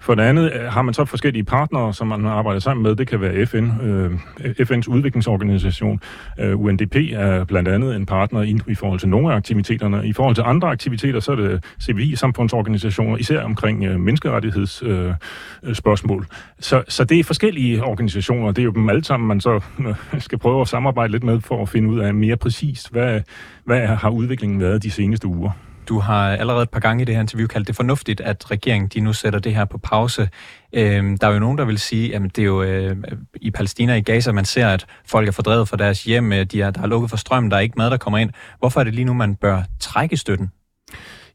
For 0.00 0.14
det 0.14 0.22
andet 0.22 0.52
øh, 0.54 0.62
har 0.72 0.82
man 0.82 0.94
så 0.94 1.04
forskellige 1.04 1.44
partnere, 1.44 1.94
som 1.94 2.06
man 2.06 2.26
arbejder 2.26 2.60
sammen 2.60 2.82
med. 2.82 2.96
Det 2.96 3.08
kan 3.08 3.20
være 3.20 3.46
FN, 3.46 3.70
øh, 3.82 4.10
FN's 4.44 4.88
udviklingsorganisation. 4.88 6.00
Øh, 6.40 6.60
UNDP 6.60 6.96
er 7.12 7.44
blandt 7.44 7.68
andet 7.68 7.96
en 7.96 8.06
partner 8.06 8.42
i, 8.42 8.58
i 8.68 8.74
forhold 8.74 9.00
til 9.00 9.08
nogle 9.08 9.32
af 9.32 9.36
aktiviteterne. 9.36 10.06
I 10.06 10.12
forhold 10.12 10.34
til 10.34 10.44
andre 10.46 10.68
aktiviteter, 10.68 11.20
så 11.20 11.32
er 11.32 11.36
det 11.36 11.64
CVI-samfundsorganisationer, 11.82 13.16
især 13.16 13.42
omkring 13.42 13.84
øh, 13.84 14.00
menneskerettighedsspørgsmål. 14.00 16.20
Øh, 16.20 16.22
øh 16.22 16.28
så, 16.60 16.82
så 16.88 17.04
det 17.04 17.18
er 17.18 17.24
forskellige 17.24 17.84
organisationer. 17.84 18.52
Det 18.52 18.58
er 18.58 18.64
jo 18.64 18.70
dem 18.70 18.88
alle 18.88 19.04
sammen, 19.04 19.28
man 19.28 19.40
så 19.40 19.60
øh, 19.78 19.94
skal 20.18 20.38
prøve 20.38 20.60
at 20.60 20.68
samarbejde 20.80 21.12
lidt 21.12 21.24
med 21.24 21.40
for 21.40 21.62
at 21.62 21.68
finde 21.68 21.88
ud 21.88 21.98
af 21.98 22.14
mere 22.14 22.36
præcist, 22.36 22.92
hvad, 22.92 23.20
hvad 23.64 23.86
har 23.86 24.10
udviklingen 24.10 24.60
været 24.60 24.82
de 24.82 24.90
seneste 24.90 25.28
uger. 25.28 25.50
Du 25.88 25.98
har 25.98 26.30
allerede 26.30 26.62
et 26.62 26.70
par 26.70 26.80
gange 26.80 27.02
i 27.02 27.04
det 27.04 27.14
her 27.14 27.20
interview 27.20 27.46
kaldt 27.46 27.68
det 27.68 27.76
fornuftigt, 27.76 28.20
at 28.20 28.50
regeringen 28.50 28.88
de 28.88 29.00
nu 29.00 29.12
sætter 29.12 29.38
det 29.38 29.54
her 29.54 29.64
på 29.64 29.78
pause. 29.78 30.28
Øhm, 30.72 31.18
der 31.18 31.26
er 31.28 31.32
jo 31.32 31.38
nogen, 31.38 31.58
der 31.58 31.64
vil 31.64 31.78
sige, 31.78 32.14
at 32.14 32.22
det 32.36 32.38
er 32.38 32.46
jo 32.46 32.62
øh, 32.62 32.96
i 33.40 33.50
Palæstina 33.50 33.94
i 33.94 34.00
Gaza, 34.00 34.32
man 34.32 34.44
ser, 34.44 34.68
at 34.68 34.86
folk 35.06 35.28
er 35.28 35.32
fordrevet 35.32 35.68
fra 35.68 35.76
deres 35.76 36.04
hjem, 36.04 36.32
øh, 36.32 36.44
de 36.44 36.62
er, 36.62 36.70
der 36.70 36.82
er 36.82 36.86
lukket 36.86 37.10
for 37.10 37.16
strøm, 37.16 37.50
der 37.50 37.56
er 37.56 37.60
ikke 37.60 37.74
mad, 37.78 37.90
der 37.90 37.96
kommer 37.96 38.18
ind. 38.18 38.30
Hvorfor 38.58 38.80
er 38.80 38.84
det 38.84 38.94
lige 38.94 39.04
nu, 39.04 39.14
man 39.14 39.34
bør 39.34 39.62
trække 39.80 40.16
støtten? 40.16 40.50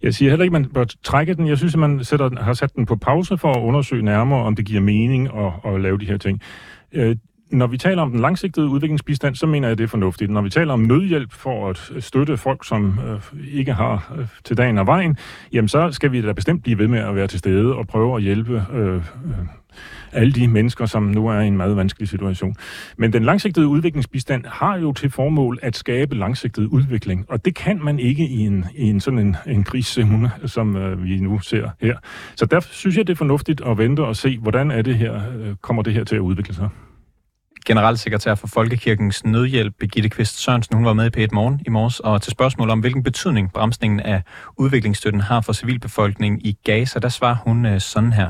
Jeg 0.04 0.14
siger 0.14 0.30
heller 0.30 0.44
ikke, 0.44 0.56
at 0.56 0.62
man 0.62 0.72
bør 0.72 0.86
trække 1.04 1.34
den. 1.34 1.48
Jeg 1.48 1.58
synes, 1.58 1.74
at 1.74 1.80
man 1.80 2.04
sætter, 2.04 2.44
har 2.44 2.54
sat 2.54 2.76
den 2.76 2.86
på 2.86 2.96
pause 2.96 3.38
for 3.38 3.54
at 3.54 3.62
undersøge 3.62 4.04
nærmere, 4.04 4.44
om 4.44 4.56
det 4.56 4.66
giver 4.66 4.82
mening 4.82 5.30
at, 5.38 5.74
at 5.74 5.82
lave 5.82 5.98
de 5.98 6.06
her 6.06 6.18
ting. 6.18 6.42
Når 7.52 7.68
vi 7.68 7.78
taler 7.78 8.02
om 8.02 8.12
den 8.12 8.20
langsigtede 8.20 8.68
udviklingsbistand, 8.68 9.36
så 9.36 9.48
mener 9.48 9.68
jeg, 9.68 9.72
at 9.72 9.78
det 9.78 9.84
er 9.84 9.88
fornuftigt. 9.88 10.32
Når 10.32 10.42
vi 10.42 10.50
taler 10.50 10.74
om 10.74 10.80
nødhjælp 10.80 11.32
for 11.32 11.70
at 11.70 11.92
støtte 12.00 12.38
folk, 12.38 12.68
som 12.68 13.00
øh, 13.08 13.40
ikke 13.52 13.74
har 13.74 14.14
øh, 14.18 14.28
til 14.44 14.58
dagen 14.58 14.78
og 14.78 14.88
vejen, 14.88 15.18
jamen 15.54 15.68
så 15.68 15.92
skal 15.92 16.12
vi 16.12 16.22
da 16.22 16.34
bestemt 16.34 16.64
blive 16.64 16.78
ved 16.78 16.88
med 16.88 17.00
at 17.00 17.16
være 17.16 17.28
til 17.28 17.40
stede 17.40 17.76
og 17.76 17.88
prøve 17.88 18.16
at 18.16 18.24
hjælpe 18.24 18.64
øh, 18.74 18.96
øh, 18.96 19.02
alle 20.12 20.34
de 20.34 20.48
mennesker, 20.48 20.86
som 20.86 21.04
nu 21.04 21.28
er 21.28 21.40
i 21.40 21.48
en 21.48 21.58
meget 21.58 21.78
vanskelig 21.78 22.10
situation. 22.10 22.56
Men 22.98 23.14
den 23.14 23.24
langsigtede 23.24 23.68
udviklingsbistand 23.68 24.46
har 24.46 24.78
jo 24.78 24.94
til 24.94 25.10
formål 25.10 25.60
at 25.62 25.76
skabe 25.76 26.16
langsigtet 26.16 26.66
udvikling, 26.66 27.26
og 27.30 27.46
det 27.46 27.56
kan 27.56 27.84
man 27.84 28.00
ikke 28.00 28.28
i 28.28 28.40
en, 28.40 28.66
i 28.76 28.90
en 28.90 29.00
sådan 29.00 29.20
en, 29.20 29.36
en 29.48 29.64
krigszone, 29.64 30.32
som 30.46 30.78
øh, 30.78 31.04
vi 31.04 31.20
nu 31.20 31.40
ser 31.40 31.70
her. 31.82 31.98
Så 32.36 32.46
derfor 32.46 32.74
synes 32.74 32.98
jeg, 32.98 33.08
det 33.08 33.14
er 33.14 33.18
fornuftigt 33.18 33.62
at 33.62 33.78
vente 33.78 34.04
og 34.04 34.16
se, 34.16 34.38
hvordan 34.38 34.72
er 34.72 34.82
det 34.82 34.96
her, 34.96 35.14
øh, 35.40 35.56
kommer 35.62 35.84
det 35.84 35.94
her 35.94 36.04
til 36.04 36.16
at 36.16 36.22
udvikle 36.22 36.54
sig 36.54 36.70
generalsekretær 37.66 38.36
for 38.36 38.48
Folkekirkens 38.48 39.26
Nødhjælp, 39.26 39.74
Birgitte 39.80 40.10
Kvist 40.10 40.44
Sørensen, 40.44 40.76
hun 40.76 40.86
var 40.86 40.94
med 40.94 41.18
i 41.18 41.24
P1 41.24 41.28
Morgen 41.32 41.62
i 41.66 41.70
morges, 41.70 42.00
og 42.00 42.22
til 42.22 42.32
spørgsmål 42.32 42.70
om, 42.70 42.80
hvilken 42.80 43.04
betydning 43.04 43.54
bremsningen 43.54 44.00
af 44.00 44.22
udviklingsstøtten 44.58 45.22
har 45.22 45.42
for 45.42 45.54
civilbefolkningen 45.54 46.42
i 46.42 46.58
Gaza, 46.64 47.00
der 47.00 47.10
svarer 47.10 47.36
hun 47.36 47.66
øh, 47.66 47.82
sådan 47.82 48.14
her. 48.14 48.30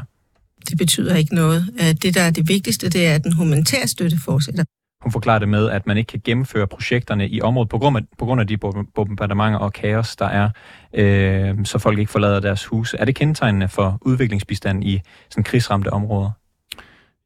Det 0.69 0.77
betyder 0.77 1.15
ikke 1.15 1.35
noget. 1.35 1.73
Øh, 1.79 1.87
det, 1.87 2.15
der 2.15 2.21
er 2.21 2.31
det 2.31 2.47
vigtigste, 2.47 2.89
det 2.89 3.07
er, 3.07 3.15
at 3.15 3.23
den 3.23 3.33
humanitære 3.33 3.87
støtte 3.87 4.17
fortsætter. 4.25 4.63
Hun 5.03 5.11
forklarer 5.11 5.39
det 5.39 5.49
med, 5.49 5.69
at 5.69 5.87
man 5.87 5.97
ikke 5.97 6.07
kan 6.07 6.21
gennemføre 6.23 6.67
projekterne 6.67 7.29
i 7.29 7.41
området 7.41 7.69
på 7.69 7.77
grund 7.77 7.97
af, 7.97 8.01
på 8.17 8.25
grund 8.25 8.41
af 8.41 8.47
de 8.47 8.57
bombardementer 8.95 9.59
og 9.59 9.73
kaos, 9.73 10.15
der 10.15 10.25
er, 10.25 10.49
øh, 10.93 11.65
så 11.65 11.79
folk 11.79 11.99
ikke 11.99 12.11
forlader 12.11 12.39
deres 12.39 12.65
huse. 12.65 12.97
Er 12.97 13.05
det 13.05 13.15
kendetegnende 13.15 13.67
for 13.67 13.97
udviklingsbistand 14.01 14.83
i 14.83 15.01
sådan 15.29 15.43
krigsramte 15.43 15.93
områder? 15.93 16.31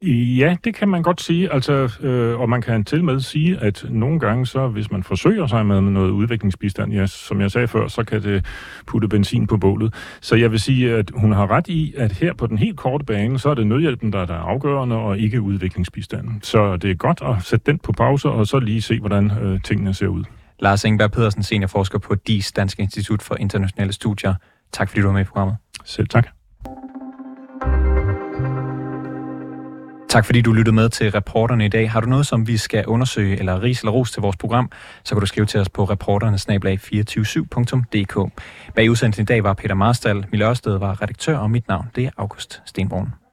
Ja, 0.03 0.55
det 0.63 0.75
kan 0.75 0.89
man 0.89 1.01
godt 1.01 1.21
sige. 1.21 1.53
Altså, 1.53 1.97
øh, 2.01 2.39
og 2.39 2.49
man 2.49 2.61
kan 2.61 2.85
til 2.85 3.03
med 3.03 3.19
sige, 3.19 3.57
at 3.57 3.85
nogle 3.89 4.19
gange, 4.19 4.45
så 4.45 4.67
hvis 4.67 4.91
man 4.91 5.03
forsøger 5.03 5.47
sig 5.47 5.65
med 5.65 5.81
noget 5.81 6.11
udviklingsbistand, 6.11 6.93
ja, 6.93 7.05
som 7.05 7.41
jeg 7.41 7.51
sagde 7.51 7.67
før, 7.67 7.87
så 7.87 8.03
kan 8.03 8.23
det 8.23 8.45
putte 8.87 9.07
benzin 9.07 9.47
på 9.47 9.57
bålet. 9.57 9.93
Så 10.21 10.35
jeg 10.35 10.51
vil 10.51 10.59
sige, 10.59 10.95
at 10.95 11.11
hun 11.15 11.31
har 11.31 11.51
ret 11.51 11.67
i, 11.67 11.93
at 11.97 12.11
her 12.11 12.33
på 12.33 12.47
den 12.47 12.57
helt 12.57 12.77
korte 12.77 13.05
bane, 13.05 13.39
så 13.39 13.49
er 13.49 13.53
det 13.53 13.67
nødhjælpen, 13.67 14.13
der 14.13 14.19
er, 14.19 14.25
der 14.25 14.33
er 14.33 14.39
afgørende, 14.39 14.95
og 14.95 15.17
ikke 15.17 15.41
udviklingsbistanden. 15.41 16.39
Så 16.43 16.77
det 16.77 16.91
er 16.91 16.95
godt 16.95 17.21
at 17.21 17.43
sætte 17.43 17.71
den 17.71 17.79
på 17.79 17.91
pause, 17.91 18.29
og 18.29 18.47
så 18.47 18.59
lige 18.59 18.81
se, 18.81 18.99
hvordan 18.99 19.31
øh, 19.41 19.61
tingene 19.63 19.93
ser 19.93 20.07
ud. 20.07 20.23
Lars 20.59 20.85
Engberg 20.85 21.11
Pedersen, 21.11 21.43
seniorforsker 21.43 21.99
på 21.99 22.15
DIS, 22.15 22.51
Dansk 22.51 22.79
Institut 22.79 23.21
for 23.21 23.35
Internationale 23.35 23.93
Studier. 23.93 24.33
Tak 24.71 24.89
fordi 24.89 25.01
du 25.01 25.07
var 25.07 25.13
med 25.13 25.21
i 25.21 25.23
programmet. 25.23 25.57
Selv 25.85 26.07
tak. 26.07 26.38
Tak 30.09 30.25
fordi 30.25 30.41
du 30.41 30.53
lyttede 30.53 30.75
med 30.75 30.89
til 30.89 31.11
reporterne 31.11 31.65
i 31.65 31.69
dag. 31.69 31.91
Har 31.91 32.01
du 32.01 32.09
noget, 32.09 32.27
som 32.27 32.47
vi 32.47 32.57
skal 32.57 32.85
undersøge, 32.85 33.39
eller 33.39 33.63
ris 33.63 33.79
eller 33.79 33.91
ros 33.91 34.11
til 34.11 34.21
vores 34.21 34.37
program, 34.37 34.71
så 35.03 35.15
kan 35.15 35.19
du 35.19 35.25
skrive 35.25 35.45
til 35.45 35.59
os 35.59 35.69
på 35.69 35.83
reporternesnablag247.dk. 35.83 38.31
Bag 38.75 38.89
udsendelsen 38.89 39.21
i 39.21 39.25
dag 39.25 39.43
var 39.43 39.53
Peter 39.53 39.75
Marstal, 39.75 40.25
Mille 40.31 40.45
Ørsted 40.45 40.77
var 40.77 41.01
redaktør, 41.01 41.37
og 41.37 41.51
mit 41.51 41.67
navn 41.67 41.85
det 41.95 42.05
er 42.05 42.09
August 42.17 42.61
Stenborn. 42.65 43.28